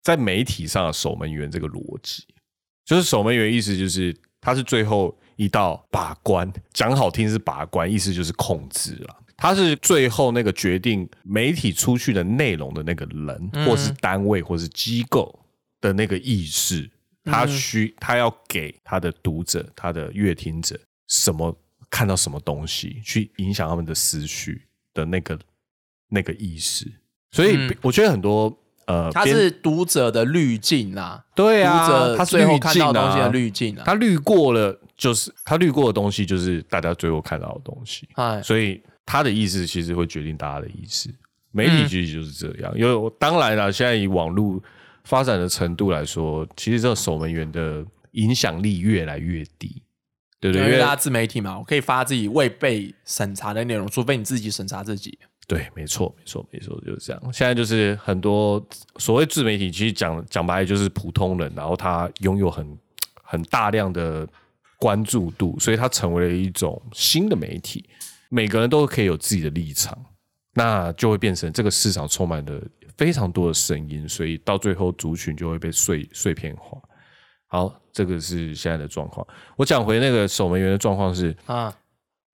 [0.00, 2.24] 在媒体上的守门员这个逻辑，
[2.86, 9.16] 就是守门员意思就是他是最后一道把关，讲好听是把关，意思就是控制了。
[9.36, 15.36] 他是最后那个决定媒体出去的内容的那个人，或是单位，或是机构
[15.80, 16.88] 的那个意识，
[17.24, 21.56] 他需他要给他的读者、他的阅听者什么
[21.90, 24.62] 看到什么东西，去影响他们的思绪
[24.94, 25.36] 的那个
[26.08, 26.86] 那个意识。
[27.32, 33.82] 所以嗯我觉得很多呃，他是读者的滤镜啊，对啊，读者他最后看到的东西的啊，滤镜啊。
[33.84, 38.08] 他滤过了，就是他滤过的东西，就是大家最后看到的东西。
[38.14, 41.12] 哎，所以他的意思其实会决定大家的意思。
[41.50, 44.62] 媒嗯体其实就是这样，因为我当然了，现在以网络
[45.02, 49.82] 发展的程度来说，其实这个守门员的影响力越来越低，
[50.38, 50.64] 对不对？
[50.64, 55.18] 因为大家自媒体嘛，我可以发自己未被审查的内容，除非你自己审查自己。
[55.48, 57.20] 对，没错，没错，没错，就是这样。
[57.32, 58.64] 现在就是很多
[58.98, 62.78] 所谓自媒体，其实讲讲白了就是普通人，然后他拥有很
[63.22, 64.26] 很大量的
[64.82, 67.88] 关注度，所以它成为了一种新的媒体。
[68.30, 69.96] 每个人都可以有自己的立场，
[70.54, 72.60] 那就会变成这个市场充满了
[72.96, 76.76] 非常多的声音，所以到最后族群就会被碎碎片化。
[77.46, 79.24] 好，这个是现在的状况。
[79.56, 81.72] 我讲回那个守门员的状况是，啊，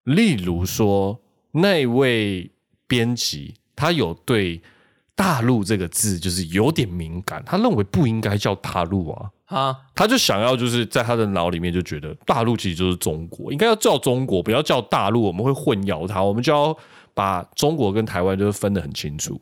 [0.04, 2.50] 例如说，那位
[2.86, 4.62] 编辑他有对
[5.14, 16.76] “大陆”这个字就是有点敏感，他认为不应该叫大陆啊，啊，他就想要就是在他的脑里面就觉得大陆其实就是中国，应该要叫中国，不要叫大陆，我们会混淆它，我们就要
[17.14, 19.40] 把中国跟台湾就是分得很清楚。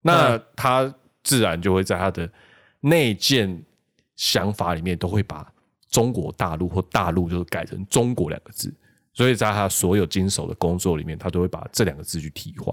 [0.00, 2.30] 那他自然就会在他的
[2.80, 3.60] 内建
[4.14, 5.52] 想法里面都会把
[5.90, 8.72] 中国大陆或大陆就是改成中国两个字，
[9.12, 12.72] 所以在他所有经手的工作里面，他都会把这两个字去替换。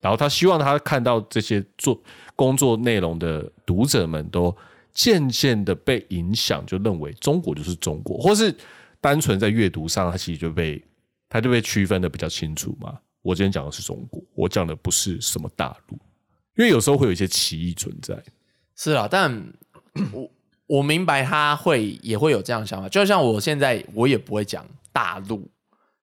[0.00, 2.00] 然后他希望他看到这些做
[2.36, 4.54] 工作内容的读者们都
[4.94, 8.54] 渐渐的被影响，就认为中国就是中国，或是
[9.00, 10.82] 单纯在阅读上，他其实就被
[11.28, 12.96] 他就被区分的比较清楚嘛。
[13.20, 15.98] 我今天讲的是中国，我讲的不是什么大陆，
[16.56, 18.16] 因为有时候会有一些歧义存在。
[18.76, 19.52] 是啊，但
[20.12, 20.30] 我
[20.66, 25.48] 我明白他会也会有这样的想法，就像我现在我也不会讲大陆，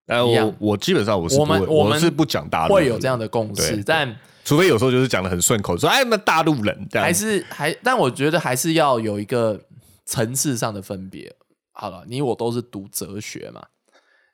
[0.07, 4.13] 呃，我我基本上我是我们我们是不讲大陆会有这样的共识，但
[4.51, 9.57] 除非有时候就是讲的很顺口，说哎，那大陆人这样还是还，但我觉得还是要有一个
[10.05, 11.33] 层次上的分别。
[11.71, 13.63] 好了，你我都是读哲学嘛，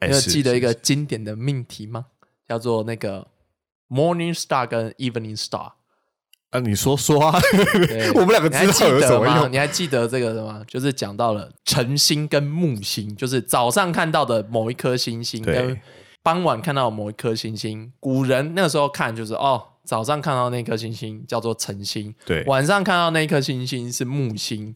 [0.01, 2.07] 你有记得一个经典的命题吗？
[2.47, 3.27] 叫做那个
[3.89, 5.73] Morning Star 跟 Evening Star。
[6.49, 7.39] 啊，你说说啊，
[8.15, 9.19] 我们两个知道有什？
[9.19, 9.51] 么用？
[9.51, 10.63] 你还记得这个吗？
[10.67, 15.79] 就是讲到了晨星跟木星，就是早上看到的某一颗星星，跟
[16.23, 17.93] 傍晚看到的某一颗星星。
[17.99, 24.75] 古人那个时候看就是哦，早上看到那颗星星叫做晨星，对晚上看到那颗星星是木星。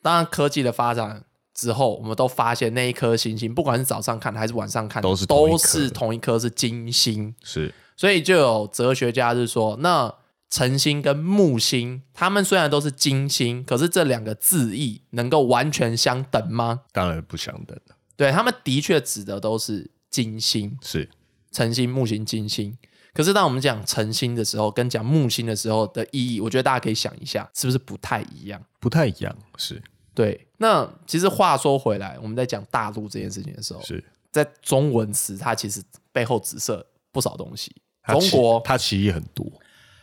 [0.00, 7.34] 当然，科技的发展之后，我们都发现那一颗星星，不管是早上看还是晚上看，都是同一颗都是同一颗是金星。
[7.42, 10.14] 是所以就有哲学家是说，那
[10.48, 16.82] 晨星跟木星，他们虽然都是金星，可是这两个字义能够完全相等吗？
[16.92, 21.10] 当然不相等的，对他们的确指的都是金星，是
[21.50, 22.78] 晨星、木星、金星。
[23.14, 28.62] 可是当我们讲晨星的时候，跟讲木星的时候的意义，我觉得大家可以想一下，是不是不太一样？
[28.80, 29.82] 不太一样，是
[30.14, 34.02] 对，那其实话说回来，我们在讲大陆这件事情的时候，是。
[34.30, 37.70] 在中文词，它其实背后紫色不少东西。
[38.06, 39.46] 中国它歧义很多，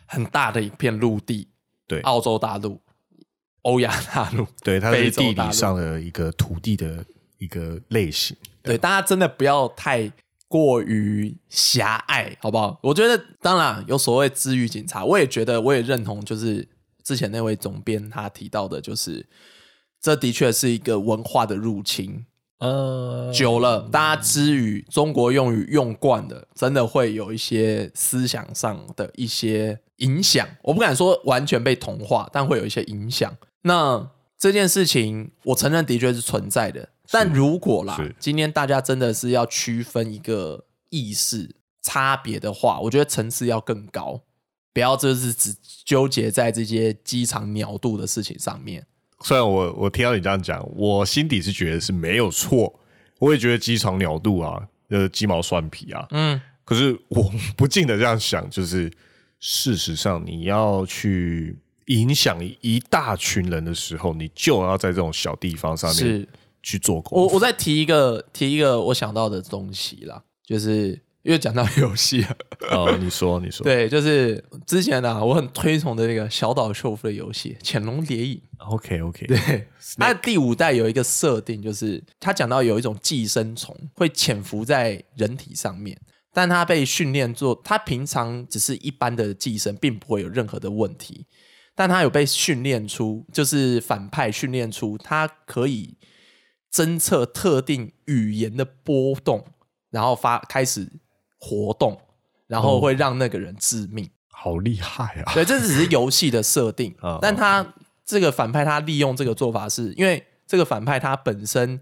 [0.06, 1.48] 很大的一片陆地，
[1.88, 2.80] 对澳洲大陆、
[3.63, 7.04] 欧亚大陆，对，它非是地理上的一个土地的
[7.39, 8.38] 一个类型。
[8.62, 10.12] 对大家真的不要太
[10.49, 12.77] 过于狭隘，好不好？
[12.83, 16.67] 我觉得当然有所谓治愈警察，我也觉得我也认同，就是
[17.03, 19.25] 之前那位总编他提到的，就是
[20.01, 22.25] 这的确是一个文化的入侵。
[22.57, 30.45] 呃，久了，大家之语中国用语用惯了，真的会有一些思想上的一些影响。
[30.63, 33.33] 我不敢说完全被同化，但会有一些影响。
[33.62, 36.89] 那这件事情，我承认的确是存在的。
[37.12, 44.22] 但如果啦，今天大家真的是要区分一个意识差别的话，我觉得层次要更高，
[44.74, 48.86] 不要就是只纠结在这些机场鸟肚的事情上面。
[49.22, 52.80] 虽然我我听到你这样讲，我心底是觉得是没有错，
[53.19, 58.91] 我也觉得机场鸟肚啊，呃，鸡毛蒜皮啊，嗯，可是我不禁的这样想，就是
[59.39, 66.28] 事实上你要去影响一大群人的时候，你就要在这种小地方上面是。
[66.62, 67.28] 去做功夫。
[67.28, 72.36] 我我再提一个提一个我想到的东西啦，就是因为讲到游戏啊，
[72.72, 78.36] 哦，你说，你说， 对，就是之前啊，我很推崇的那个小岛秀夫的游戏《潜龙谍影》
[78.72, 79.67] ，，OK OK，对，
[79.98, 86.00] 那第五代有一个设定，就是他讲到有一种寄生虫会潜伏在人体上面，
[86.34, 91.26] 但他被训练做，他平常只是一般的寄生，并不会有任何的问题，
[91.76, 95.98] 但他有被训练出，就是反派训练出，他可以
[96.71, 99.45] 侦测特定语言的波动，
[99.89, 100.88] 然后发开始
[101.39, 101.99] 活动，
[102.47, 104.10] 然后会让那个人致命。
[104.29, 105.34] 好厉害啊！
[105.34, 107.73] 对，这只是游戏的设定嗯， 但他
[108.05, 111.82] 这个反派他利用这个做法是，因为这个反派他本身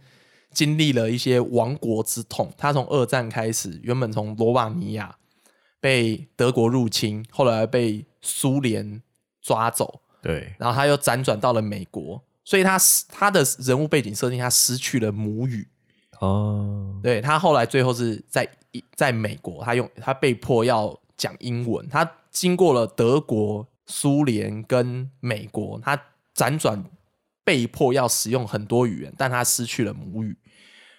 [0.52, 5.18] 经历了一些亡国之痛，他从二战开始，原本从罗马尼亚
[5.80, 9.04] 被德国入侵，后来被苏联
[9.40, 15.68] 抓走，对，然后他又辗转到了美国，所以他失他的人物背景设定，他失去了母语。
[16.22, 18.48] 哦，对他后来最后是在
[18.96, 26.02] 在美国，他用他被迫要讲英文，他经过了德国、苏联跟美国，他
[26.34, 26.82] 辗转
[27.44, 30.38] 被迫要使用很多语言，但他失去了母语。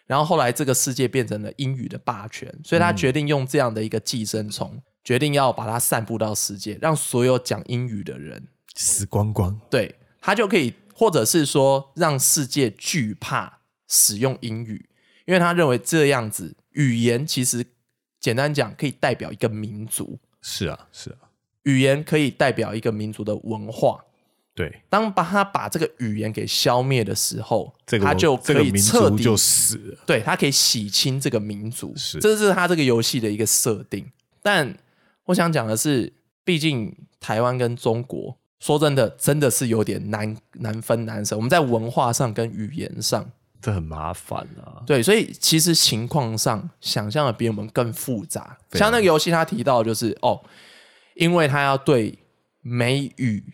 [0.07, 14.89] 然后后来这个世界变成了英语的霸权，所以他决定用这样的一个寄生虫，决定要把它散布到世界，让所有讲英语的人死光光，对他就可以，或者是说让世界惧怕使用英语，
[15.27, 17.65] 因为他认为这样子语言其实
[18.19, 21.31] 简单讲可以代表一个民族，是啊，是啊，
[21.63, 24.05] 语言可以代表一个民族的文化。
[24.57, 32.19] 对，当把他把这个语言给消灭的时候，这个他就可以彻底族就死了，对他可以洗清这个民族，是。
[32.19, 34.11] 这是他这个游戏的一个设定。
[34.43, 34.77] 但
[35.27, 41.37] 我想讲的是，毕竟台湾跟中国，说真的，真的是有点难难分难舍。
[41.37, 43.31] 我们在文化上跟语言上，
[43.63, 44.83] 这很麻烦啊。
[44.87, 48.59] 对，所以其实情况上想象的比我们更复杂。
[48.73, 50.41] 像那个游戏，他提到就是哦，
[51.15, 52.19] 因为他要对
[52.61, 53.45] 美语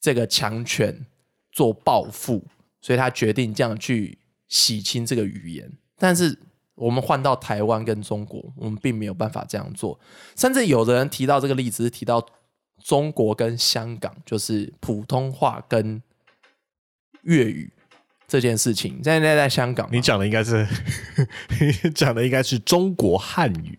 [0.00, 1.06] 这个强权
[1.52, 2.44] 做报复，
[2.80, 4.18] 所以他决定这样去
[4.48, 5.70] 洗清这个语言。
[5.96, 6.36] 但是
[6.74, 10.00] 我们换到台湾跟中国，我们并没有办法这样做。
[10.34, 12.24] 甚至有的人提到这个例子，是提到
[12.82, 16.02] 中国跟香港，就是普通话跟
[17.22, 17.72] 粤语
[18.26, 19.00] 这件事情。
[19.02, 20.66] 现在在香港，你讲的应该是，
[21.60, 23.78] 你讲的应该是中国汉语，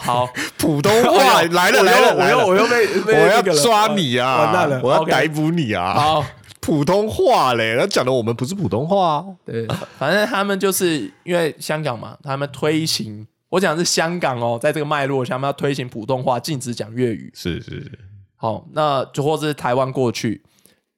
[0.00, 4.44] 好，普通话来了来了，我又我又被被我要抓你啊！
[4.44, 5.94] 完蛋了我要逮捕你啊！
[5.94, 6.24] 好，
[6.60, 9.24] 普通话嘞，他讲的我们不是普通话啊。
[9.44, 9.66] 对，
[9.98, 17.32] 反正他们就是因为香港嘛，他们推行，我讲的是香港哦，在这个脉络下，他们要推行普通话，禁止讲粤语。
[17.34, 17.98] 是是是，
[18.38, 20.42] 好，那就或是台湾过去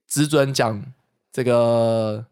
[0.06, 0.84] 只准讲
[1.32, 2.24] 这个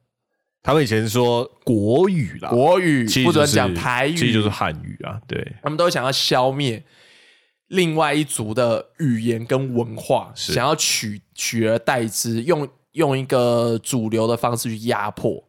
[0.62, 5.18] 他们以前说国语啦，国语，不准其实就是讲台语，其实就是汉语啊。
[5.26, 6.84] 对，他们都想要消灭
[7.68, 15.42] 另外一族的语言跟文化，是想要取取而代之，用用一个主流的方式去压迫，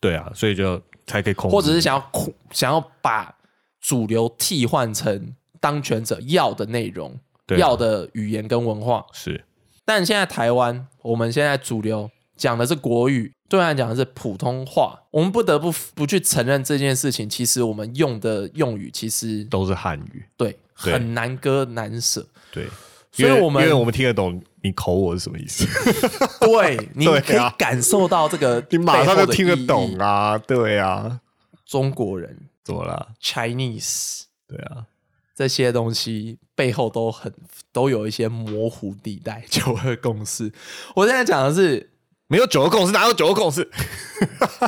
[0.00, 3.32] 对啊，所以就才可以控制，或者是想要控想要把
[3.80, 7.16] 主流替换成当权者要的内容、
[7.56, 9.04] 要的语言跟文化。
[9.12, 9.44] 是
[9.84, 17.28] 但现在台湾，我们现在主流讲的是国语，对岸讲的是普通话，我们不得不不去承认这件事情。
[17.28, 20.24] 其实我们用的用语，其实都是汉语。
[20.36, 22.26] 对对很难割难舍。
[22.50, 22.66] 对，
[23.12, 25.66] 所以我们因为我们听得懂你口我是什么意思，
[26.40, 29.96] 对， 你可以感受到这个，你马上就听得懂。
[29.98, 30.38] 啊。
[30.38, 31.20] 对啊，
[31.66, 34.86] 中国人怎么了？Chinese 对啊，
[35.34, 37.32] 这些东西背后都很
[37.72, 40.52] 都有一些模糊地带，九二共识。
[40.94, 41.90] 我现在讲的是
[42.28, 43.68] 没有九个共识，哪有九个共识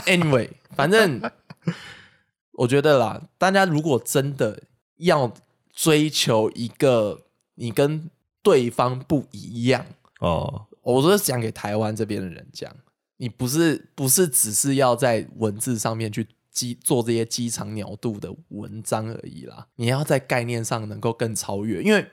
[0.07, 1.21] ？anyway，反正
[2.53, 4.65] 我觉得啦，大家如果真的
[4.97, 5.33] 要
[5.73, 8.11] 追求一个你跟
[8.43, 9.87] 对方不一样，
[10.21, 12.75] 哦，我说讲给台湾这边的人讲，
[13.19, 16.27] 你不是不是只是要在文字上面去
[16.57, 22.05] 机做这些鸡肠鸟肚的文章而已啦，你要在概念上能够更超越，因为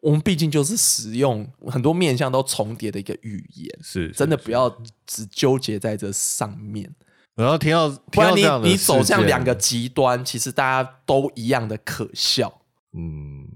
[0.00, 4.74] 我们毕竟就是使用很多面向都重叠的一个语言，是真的不要
[5.06, 6.90] 只纠结在这上面，
[7.34, 12.62] 然后听到，不然你你走向两个，极端，其实大家都一样的可笑。
[12.94, 13.46] 嗯，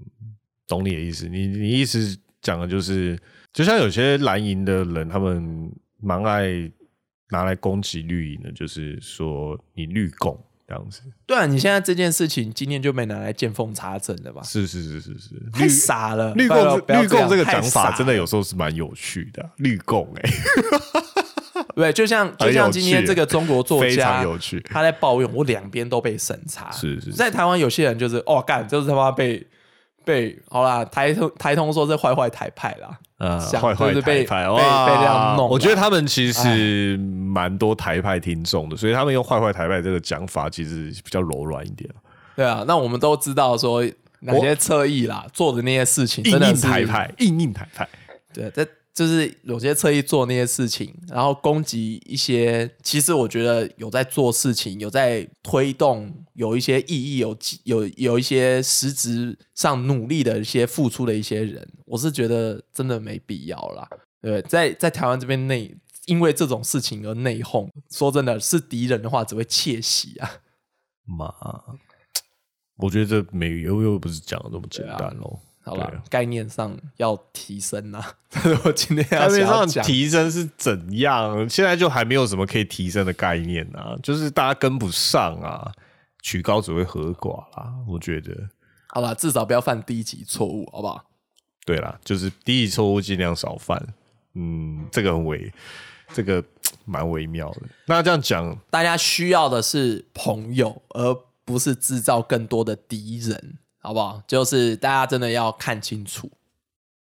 [0.67, 1.27] 懂你的意思。
[1.27, 3.19] 你你意思讲的就是，
[3.51, 6.71] 就像有些蓝营的人，他们蛮爱
[7.29, 11.01] 拿来攻击绿营的，就是说你绿共这样子。
[11.25, 14.41] 对啊，你现在这件事情今天就被拿来见缝插针了吧？
[14.43, 19.49] 是是是是是，太绿傻了，绿共绿共这个讲法，真的有了时候是蛮有趣的。
[19.57, 20.29] 绿共哎，
[21.75, 24.59] 对，就像 就像今天趣这个中国作非常家，有趣。
[24.61, 26.71] 他在抱怨我两边都被审查。
[26.71, 29.45] 是是是在台湾有些人就是哦干，就是他妈被
[30.05, 41.89] 被好啦，台通台通说这坏坏台派啦，啊，想坏坏就是被台派被被这样弄我觉得他们其实蛮多台派听众的，所以他们用“坏坏台派”这个讲法，其实比较柔软一点。
[42.35, 43.83] 对啊，那我们都知道说
[44.19, 47.89] 哪些侧翼啦，做的那些事情硬硬真的是台派，硬硬台派，
[48.33, 48.63] 对，这
[48.93, 63.87] 就是有些侧翼做那些事情，然后攻击一些，其实我觉得有在做事情，有在推动，有一些意义，有有有一些实质上努力的一些付出的一些人，我是觉得真的没必要啦。
[64.21, 65.75] 对，在在台湾这边内，
[66.05, 70.29] 因为这种事情而内讧，说真的是敌人的话，只会窃喜啊。
[71.05, 71.33] 妈，
[72.77, 75.39] 我觉得这没又又不是讲的那么简单喽。
[75.63, 79.83] 好了概念上要提升啊，这 是我今天要概念上。
[79.83, 81.47] 提升是怎样？
[81.49, 85.69] 现在就还没有什么可以提升的概念啊，就是大家跟不上啊，
[86.21, 87.73] 曲高只会和寡啦。
[87.85, 88.49] 我觉得，
[88.87, 91.03] 好了，至少不要犯低级错误，好不好？
[91.67, 93.77] 对啦，就是第一错误尽量少犯。
[94.35, 95.51] 嗯，这个很微，
[96.13, 96.41] 这个
[96.85, 97.63] 蛮微妙的。
[97.87, 101.13] 那这样讲，大家需要的是朋友，而
[101.43, 104.23] 不是制造更多的敌人，好不好？
[104.25, 106.31] 就是大家真的要看清楚。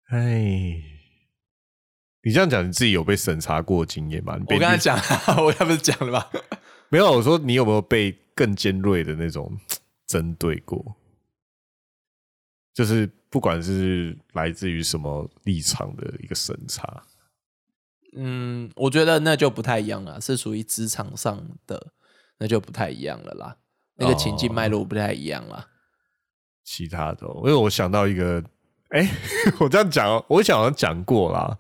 [0.09, 0.83] 哎，
[2.25, 4.37] 你这样讲，你自己有被审查过的经验吗？
[4.37, 4.99] 你我刚才绿讲，
[5.45, 6.29] 我刚不是讲了吧？
[6.91, 9.57] 没有，我说你有没有被更尖锐的那种
[10.09, 10.97] 针对过？
[12.75, 17.05] 就是不管是来自于什么立场的一个审查，
[18.17, 21.89] 嗯，我觉得那就不太一样了，是属于职场上的，
[22.39, 23.59] 那就不太一样了啦。
[23.97, 25.69] 那个情境脉络不太一样啦。
[26.65, 28.43] 其他的哦、因为我想到一个，
[28.89, 29.07] 哎、
[29.61, 31.59] 我这样讲哦，我想好像讲过啦。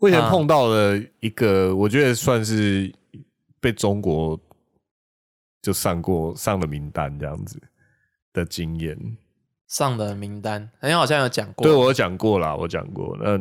[0.00, 2.94] 我以前啊碰到了一个，我觉得算是
[3.58, 4.38] 被中国
[5.62, 7.58] 就上过上了名单这样子
[8.34, 9.16] 的经验。
[9.70, 11.64] 上的名单，好像好像有讲过。
[11.64, 13.16] 对我有讲过啦，我讲过。
[13.22, 13.38] 那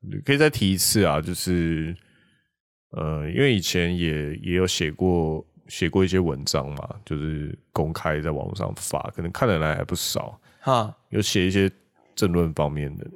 [0.00, 1.96] 你可以再提一次啊，就是
[2.90, 10.38] 呃，因为以前也也有写过写过一些文章嘛，就是公开在网络上发，可能看的人还不少。
[10.60, 11.70] 哈，有写一些
[12.14, 13.06] 政论方面的，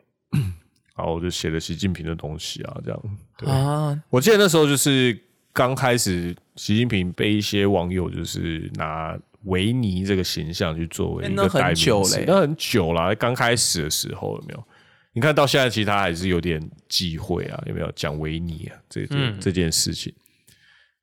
[0.96, 3.02] 然后我就写了习近平的东西啊，这样。
[3.36, 5.18] 对，啊，我记得那时候就是
[5.52, 14.64] 刚开始习近平被一些网友就是拿维尼这个形象去作为一个代名词，那很久了，刚开始的时候有没有？
[15.12, 18.76] 你看到现在，其实他还是有点忌讳啊，有没有讲维尼啊？
[18.88, 20.12] 这这、嗯这件事情，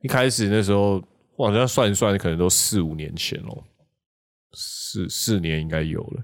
[0.02, 1.02] 一开始那时候，
[1.38, 3.64] 我好像算一算，可能都四五年前喽，
[4.54, 6.24] 四四年应该有了。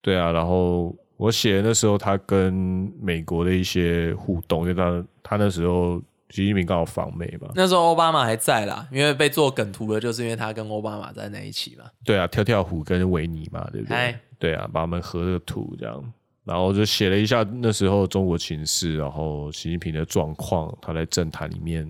[0.00, 2.52] 对啊，然后我写的那时候他跟
[2.98, 6.02] 美国的一些互动，因为他他那时候
[6.32, 11.84] 习近平刚好访美嘛，那时候奥巴马还在啦，因为被做梗图的，就是因为他跟奥巴马在那一起嘛。
[12.04, 14.20] 对啊，跳跳虎跟维尼嘛，对不对嗨？
[14.38, 16.12] 对啊，把他们合了图这样，
[16.44, 21.86] 然后就写了一下那时候中国情势，然后习近平的状况，他在政坛里面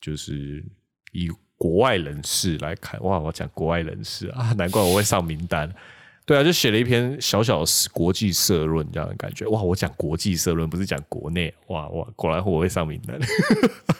[0.00, 0.64] 就是
[1.10, 5.68] 以国外人士来看，哇，我讲国外人士啊，难怪我会上名单。
[6.24, 9.46] 对啊，就写了一篇小小的国际社论这样的感觉。
[9.48, 11.52] 哇，我讲国际社论，不是讲国内。
[11.66, 13.18] 哇哇，果然我会上名单。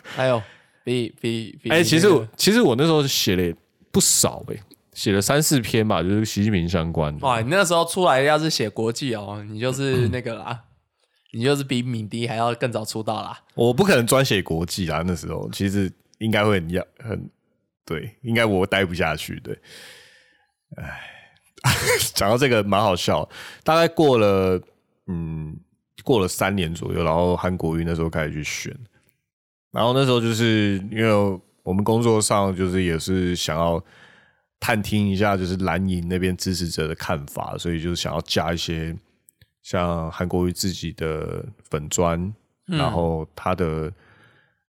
[0.03, 0.41] 还有
[0.85, 3.57] 比比比，哎、其实我其实我那时候写了
[3.91, 4.59] 不少呗、
[4.93, 7.27] 写了三四篇吧，就是习近平相关的。
[7.27, 10.63] 哇，你那时候出来要是写国际哦，你就是 那个啦，
[11.33, 13.41] 你就是比敏迪还要更早出道啦。
[13.55, 17.29] 我不可能专写国际啦，那时候其实应该会很要很
[17.85, 19.41] 对，应该我待不下去。
[19.41, 19.59] 对，
[20.77, 21.01] 哎，
[22.15, 23.29] 讲到这个蛮好笑，
[23.63, 24.61] 大概过了
[25.07, 25.57] 嗯
[26.03, 28.77] 过了三年左右，然后韩国瑜那时候开始去选，
[29.71, 33.83] 然后那时候就是因为我们工作上就是也是想要
[34.59, 38.97] 探听一下就是蓝营那边支持者的看法，所以就是想要加一些
[39.63, 42.33] 像韩国瑜自己的粉砖，
[42.67, 43.93] 然后他的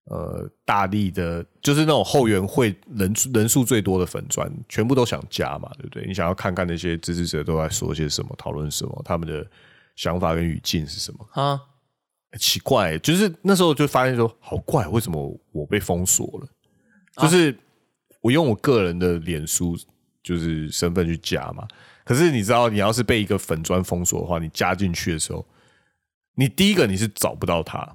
[0.04, 6.04] 呃大力的，就是那种后援会人数人数最多的粉砖，全部都想加嘛，对不对？
[6.06, 9.46] 你想要看看那些支持者都在说些什么，讨论什么，他们的
[9.96, 11.28] 想法跟语境是什么。
[11.32, 11.60] 啊，
[12.38, 16.48] 奇怪，就是那时候就发现说，好怪，为什么我被封锁了？
[17.14, 17.56] 啊就是
[18.20, 19.76] 我用我个人的脸书
[20.22, 21.66] 就是身份去加嘛，
[22.04, 25.46] 可是你知道，你要是被一个粉砖封锁的话，你加进去的时候，
[26.34, 27.86] 你第一个你是找不到它，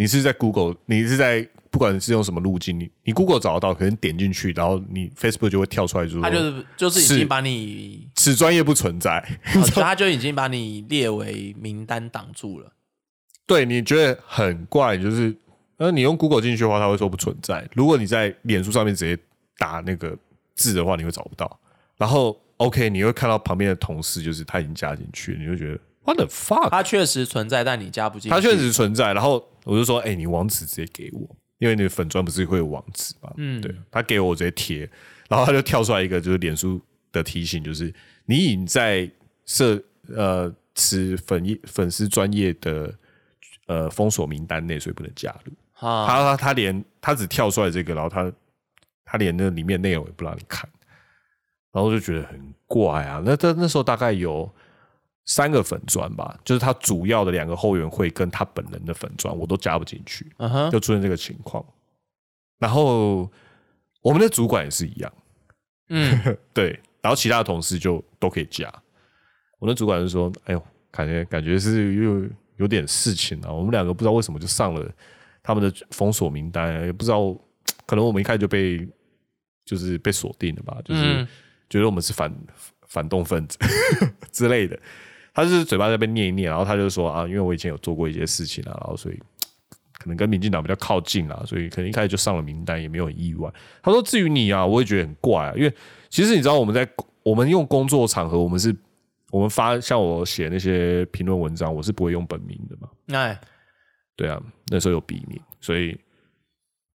[0.00, 9.22] 你是在 Google，你是在不管是用什么路径，你你 Google 找得到，可能点进去，然后你 Facebook 就会跳出来说，他就是就是已经把你，此专业不存在。
[9.74, 12.72] 他就已经把你列为名单挡住了。
[13.44, 15.36] 对，你觉得很怪，就是
[15.76, 17.68] 呃，你用 Google 进去的话，它会说不存在。
[17.74, 19.22] 如果你在脸书上面直接
[19.58, 20.16] 打那个
[20.54, 21.60] 字的话，你会找不到。
[21.98, 26.70] 然后 OK，你会看到旁边的同事，就是他已经加进去，你就觉得 What the fuck？
[26.70, 28.34] 它确实存在，但你加不进去。
[28.34, 29.12] 它确实存在。
[29.12, 33.32] 然后我就说，哎、你网址直接给我，因为你的粉砖不是会有网址嘛？
[33.36, 34.88] 嗯，对，他给我我直接贴，
[35.28, 36.80] 然后他就跳出来一个就是脸书
[37.12, 37.92] 的提醒，就是
[38.24, 39.08] 你已经在
[39.44, 39.80] 设
[40.14, 42.94] 呃此粉一粉丝专业的
[43.66, 45.52] 呃封锁名单内，所以不能加入。
[45.86, 48.32] 啊，他他他连他只跳出来这个，然后他
[49.04, 50.68] 他连那里面内容也不让你看，
[51.72, 53.22] 然后就觉得很怪啊。
[53.24, 54.50] 那那那时候大概有
[55.30, 60.26] 三个粉砖吧，就是他主要的两个后援会跟他本人的粉砖，我都加不进去，
[60.72, 61.64] 就出现这个情况。
[62.58, 63.30] 然后
[64.02, 65.12] 我们的主管也是一样，
[65.90, 68.68] 嗯， 对，然后其他的同事就都可以加。
[69.60, 74.92] 我的主管就说：“哎呦，感觉感觉是又有点事情啊，我们两个不知道为什么就上了
[75.44, 77.32] 他们的封锁名单，也不知道
[77.86, 78.84] 可能我们一开始就被
[79.64, 81.28] 就是被锁定了吧，就是嗯
[81.68, 82.34] 觉得我们是反
[82.88, 83.56] 反动分子
[84.32, 84.76] 之类的。
[85.32, 89.18] 他就是嘴巴在那边念一念，然后他就说啊，因为我以前有做过一些事情啊，然后所以
[89.98, 93.52] 可能跟民进党比较靠近啊，所以可能一开始就上了名单，也没有很意外。
[93.82, 95.72] 他说至于你啊，我也觉得很怪啊，因为
[96.08, 96.88] 其实你知道我们在
[97.22, 98.74] 我们用工作场合，我们是
[99.30, 102.88] 我们发像我写那些评论文章，我是不会用本名的嘛。
[103.08, 103.38] 哎，
[104.16, 105.96] 对啊，那时候有笔名，所以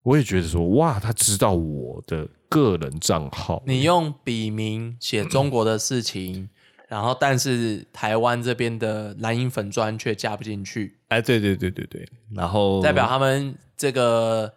[0.03, 6.49] 我也觉得说，哇，他知道我的个人账号，你用笔名写中国的事情，
[6.87, 14.53] 然后但是台湾这边的蓝银粉砖却加不进去，哎，对对对对对，然后代表他们这个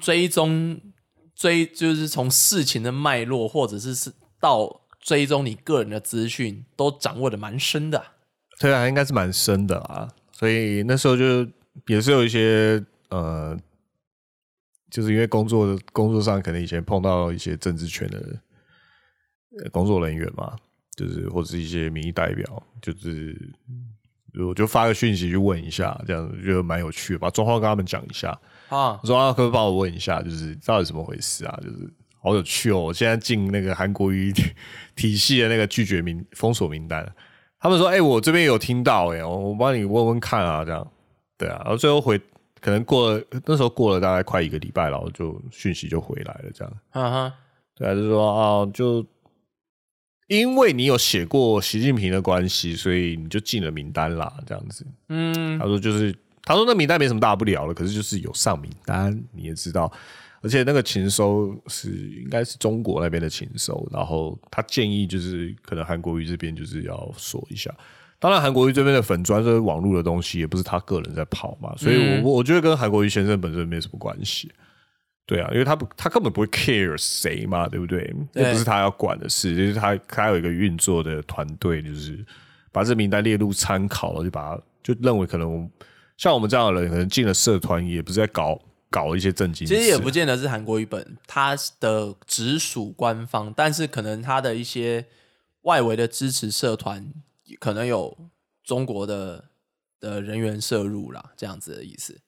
[0.00, 0.80] 追踪
[1.34, 8.12] 追就是从事情的脉络，或者是是到追踪你个人的资讯，都掌握的蛮深的啊。
[8.58, 11.48] 对啊，应该是蛮深的啊，所以那时候就
[11.86, 13.58] 也是有一些呃，
[14.90, 18.18] 就是因为工作工作上可能以前碰到一些政治圈的
[19.58, 20.58] 呃工作人员嘛，
[20.96, 23.36] 就是或者是一些民意代表，就是
[24.38, 28.30] 我就发个讯息去问一下，这样子觉得蛮有趣的，把状况跟他们讲一下。
[28.68, 31.58] 啊我，说啊，可不可以帮我问一下，就是到底怎么回事啊？
[31.62, 32.78] 就是好有趣哦！
[32.78, 34.32] 我现在进那个韩国语
[34.94, 37.04] 体系的那个拒绝名封锁名单，
[37.58, 40.86] 他们说，哎、我这边有听到、哎，我我帮你问问看啊，这样，
[41.38, 42.20] 对啊，然后最后回
[42.60, 46.72] 可能过了那时候过了大概快一个礼拜，然后就讯息就回来了，这样。
[46.90, 47.34] 啊哈，
[47.74, 49.04] 对啊，就说啊，就
[50.30, 54.86] 因为你有写过习近平的关系，所以你就进了名单啦，这样子。
[55.08, 56.14] 嗯他说就是，
[56.44, 59.90] 他说那名单没什么大不了了，可是就是有上名单，你也知道，
[60.40, 61.90] 而且那个情收是
[62.22, 67.74] 应该是中国那边的情收，然后他建议就是可能韩国瑜这边就是要说一下。
[68.20, 74.48] 当然，韩国瑜这边的粉砖这些网络的东西也不是他个人在跑嘛，所以嗯我我觉得跟韩国瑜先生本身没什么关系。
[75.30, 78.00] 对啊，因为他不，他根本不会 care 谁嘛，对不对？
[78.32, 82.18] 对那不是他要管的事，就是他他有一个运作的团队，就是
[82.72, 85.70] 把这名单列入参考了，就把他就认为可能
[86.16, 88.60] 像我们这样的人，可能进了社团也不是在搞
[88.90, 95.06] 搞一些正经事，其实也不见得是韩国语本，他的直属官方，但是可能他的一些
[95.62, 97.08] 外围的支持社团，
[97.60, 98.18] 可能有
[98.64, 99.44] 中国的
[100.00, 102.18] 的人员摄入啦，这样子的意思。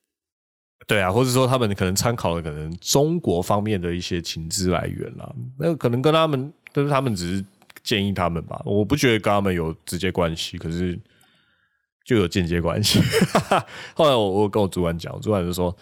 [0.87, 7.45] 对啊，或者说他们可能参考了可能中国方面的一些情资来源啦，那可能跟他们，但是他们只是
[7.83, 10.99] 建议他们吧，我不觉得跟他们有直接关系，可是
[12.05, 13.01] 就有间接关系。
[13.95, 15.77] 后来我我跟我主管讲，我主管就说。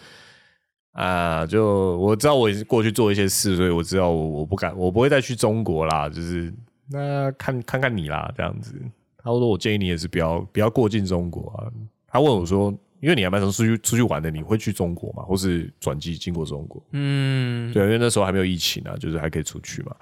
[0.93, 6.09] 啊，就我知道我过去做一些事，所以我知道我我不敢，我不会再去中国啦。
[6.09, 6.53] 就是
[6.89, 8.75] 那看看看你啦，这样子。
[9.15, 11.71] 他说我建议你也是不要不要过境中国啊。
[12.09, 15.23] 他问我说，因为你还蛮常出去出去玩的，你会去中国嘛？
[15.23, 16.81] 或是转机经过中国？
[16.91, 19.95] 嗯，对啊，因为那时候还没有疫情啊，就是还可以出去嘛。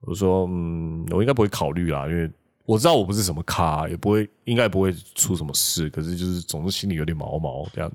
[0.00, 2.28] 我说，嗯，我应该不会考虑啦，因为
[2.64, 5.88] 我知道我不是什么咖，也不会，应该不会出什么事。
[5.90, 7.92] 可是就是总是心里有点毛毛这样。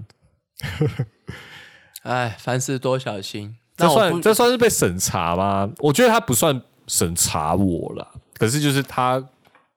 [2.04, 3.56] 哎，凡事多小心。
[3.76, 5.70] 这那算这算是被审查吗？
[5.80, 9.24] 我觉得他不算审查我了，可是就是他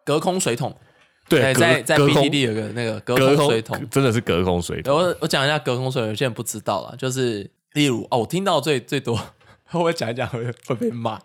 [0.04, 0.74] 隔空水桶，
[1.30, 3.88] 对哎在在 B T D 有个那个隔隔空水桶。
[3.88, 4.94] 真的是隔空水桶。
[4.94, 11.20] 我我讲一下隔空水桶，有些人不知道啦，就是例如哦，我听到最最多，会不会讲一讲会会被骂？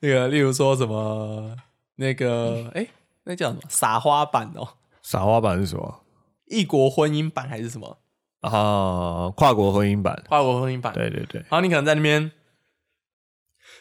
[0.00, 1.54] 那个例如说什么
[1.96, 2.86] 那个哎、
[3.24, 4.66] 那叫什么撒花版哦，
[5.02, 6.02] 撒花版是什么
[6.46, 7.98] 异国婚姻版还是什么
[8.40, 9.30] 啊？
[9.36, 10.92] 跨国婚姻版，跨国婚姻版？
[10.94, 12.32] 对对对，然后你可能在那边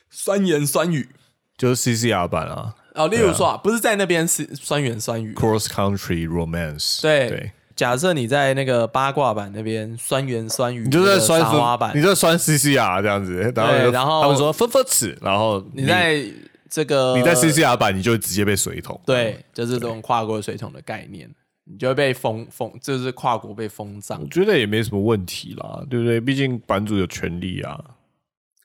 [0.09, 1.09] 酸言酸语
[1.57, 7.01] 就是 CCR 版啊哦，例如说啊，不是在那边是酸言酸语，，Cross Country Romance。
[7.01, 16.23] 对对，假设你在那个八卦版那边酸言酸语，你就在酸撒花版你，就在酸 CCR 这样子，然后就对然后他们说分分尺，然后你在
[16.69, 18.99] 这个你在 CCR 版，你就直接被水桶。
[19.05, 21.29] 对，就是这种跨国水桶的概念，
[21.65, 24.27] 你就会被封封，就是跨国被封账我。
[24.27, 26.19] 觉得也没什么问题啦，对不对？
[26.19, 27.79] 毕竟版主有权利啊，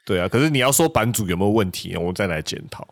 [0.04, 0.28] 对啊。
[0.28, 2.86] 可是你要说版主有没有问题，我们再来检讨，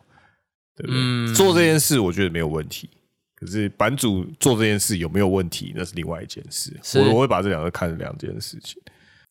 [0.79, 0.97] 对不对？
[0.97, 2.89] 嗯做这件事我觉得没有问题，
[3.35, 6.73] 可是版主做这件事有没有问题，那是另外一件事。
[7.01, 8.81] 我我会把这两个看成两件事情。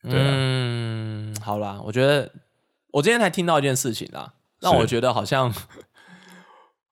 [0.03, 2.29] 对啊，嗯，好啦，我觉得
[2.91, 5.53] 我今天才听到一件事情啦，让我觉得好像，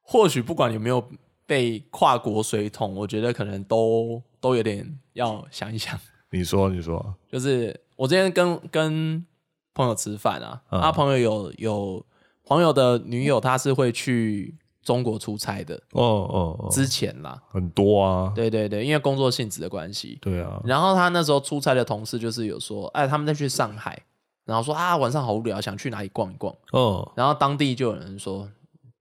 [0.01, 1.05] 或许不管有没有
[1.45, 5.97] 被跨国水桶，我觉得可能都都有点要想一想。
[6.31, 9.25] 你说，你说，就是我今天跟跟
[9.73, 12.05] 朋友吃饭啊，嗯他朋友有有
[12.45, 20.19] 朋友的女友，她是会去中国出差的，哦哦哦，之前啦，很多啊，对对对，因为工作性质的关系。
[20.21, 23.99] 对啊，然后他那时候出差的同事就是有说，哎，他们在去上海，
[24.45, 26.55] 然后说啊晚上好无聊，想去哪里逛一逛。
[26.71, 28.47] 哦，然后当地就有人说，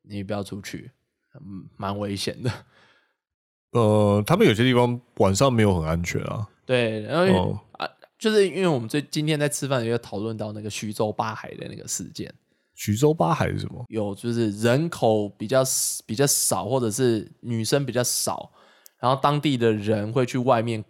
[0.02, 0.90] 你不要出去，
[1.34, 2.50] 嗯，蛮危险的。
[3.72, 6.48] 呃，他们有些地方晚上没有很安全啊。
[6.64, 7.86] 对，然后、哦啊，
[8.18, 12.32] 就是因为我们最今天在吃饭也讨论到那个徐州八海的那个事件。
[12.74, 13.84] 徐州八海是什么？
[13.88, 15.62] 有就是人口比较
[16.06, 18.50] 比较少或者是女生比较少
[19.00, 20.82] 然后当地的人会去外面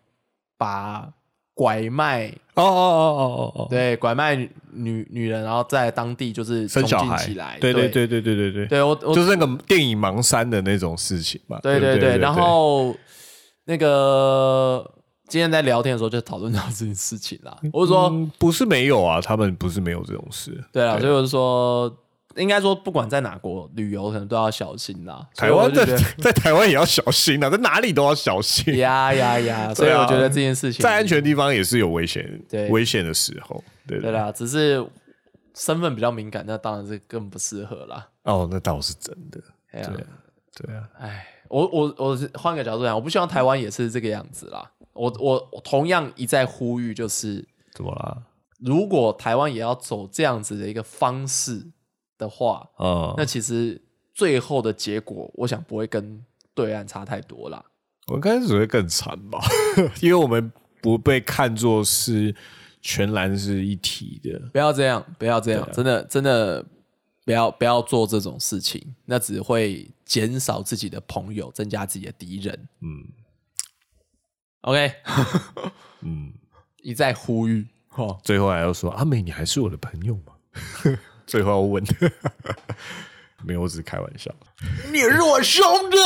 [0.57, 1.13] 把
[1.53, 3.67] 拐卖哦哦哦哦哦哦。
[3.71, 4.35] 对拐卖
[4.73, 7.17] 女女人然后在当地就是生小孩
[7.61, 12.97] 对对对对对对对我就是那个电影盲山的那种事情嘛对对对然后
[13.67, 14.89] 那个
[15.29, 20.63] 今天在聊天的时候就讨论到这件事情啦，我是说，嗯不是没有啊，他们不是没有这种事。
[20.73, 21.95] 对啊，所以我是说。
[22.37, 25.25] 应该说，不管在哪国旅游，可能都要小心啦。
[25.37, 28.75] 台湾的我就觉得 在台湾也要小心啊，在哪里都要小心。
[28.79, 29.71] 呀呀呀！
[29.73, 33.63] 所以我觉得这件事情在安全的地方也是有危险，对危险的时候。
[33.87, 34.85] 对对啦，只是
[35.55, 38.05] 身份比较敏感，那当然是更不适合啦。
[38.25, 39.41] 哦，那倒是真的。
[39.71, 39.93] 对啊，
[40.57, 44.69] 对啊，哎，我我我是换个角度讲，我不希望台湾也是这个样子啦。
[44.95, 48.23] 我我我同样一再呼吁，就是怎么啦？
[48.59, 51.67] 如果台湾也要走这样子的一个方式
[52.17, 53.83] 的话，嗯，那其实
[54.15, 56.25] 最后的结果，我想不会跟
[56.55, 57.63] 对岸差太多啦。
[58.07, 59.39] 我开始只会更惨吧，
[60.01, 62.35] 因为我们不被看作是
[62.81, 64.39] 全然是一体的。
[64.53, 66.65] 不要这样，不要这样，真的真的
[67.25, 72.69] 不要不要做这种事情，那只会减少自己的朋友，增加自己的敌人。
[72.81, 73.09] 嗯
[74.65, 74.93] ，OK，
[76.01, 76.33] 嗯，
[76.83, 80.33] 一再呼吁，哦，最后还要说阿美，你还是我的朋友吗？
[81.27, 81.83] 最后要问，
[83.45, 84.31] 没有，我只是开玩笑。
[84.93, 85.97] 你是我兄弟。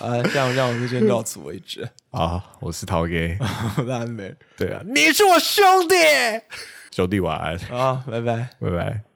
[0.00, 1.86] 啊，这样这样，我们就先到此为止。
[2.10, 3.10] 啊，我是陶哥，
[3.76, 4.34] 我是安美。
[4.56, 5.94] 对啊，你是我兄弟，
[6.92, 7.56] 兄弟晚安。
[7.76, 9.09] 啊，拜拜，拜拜。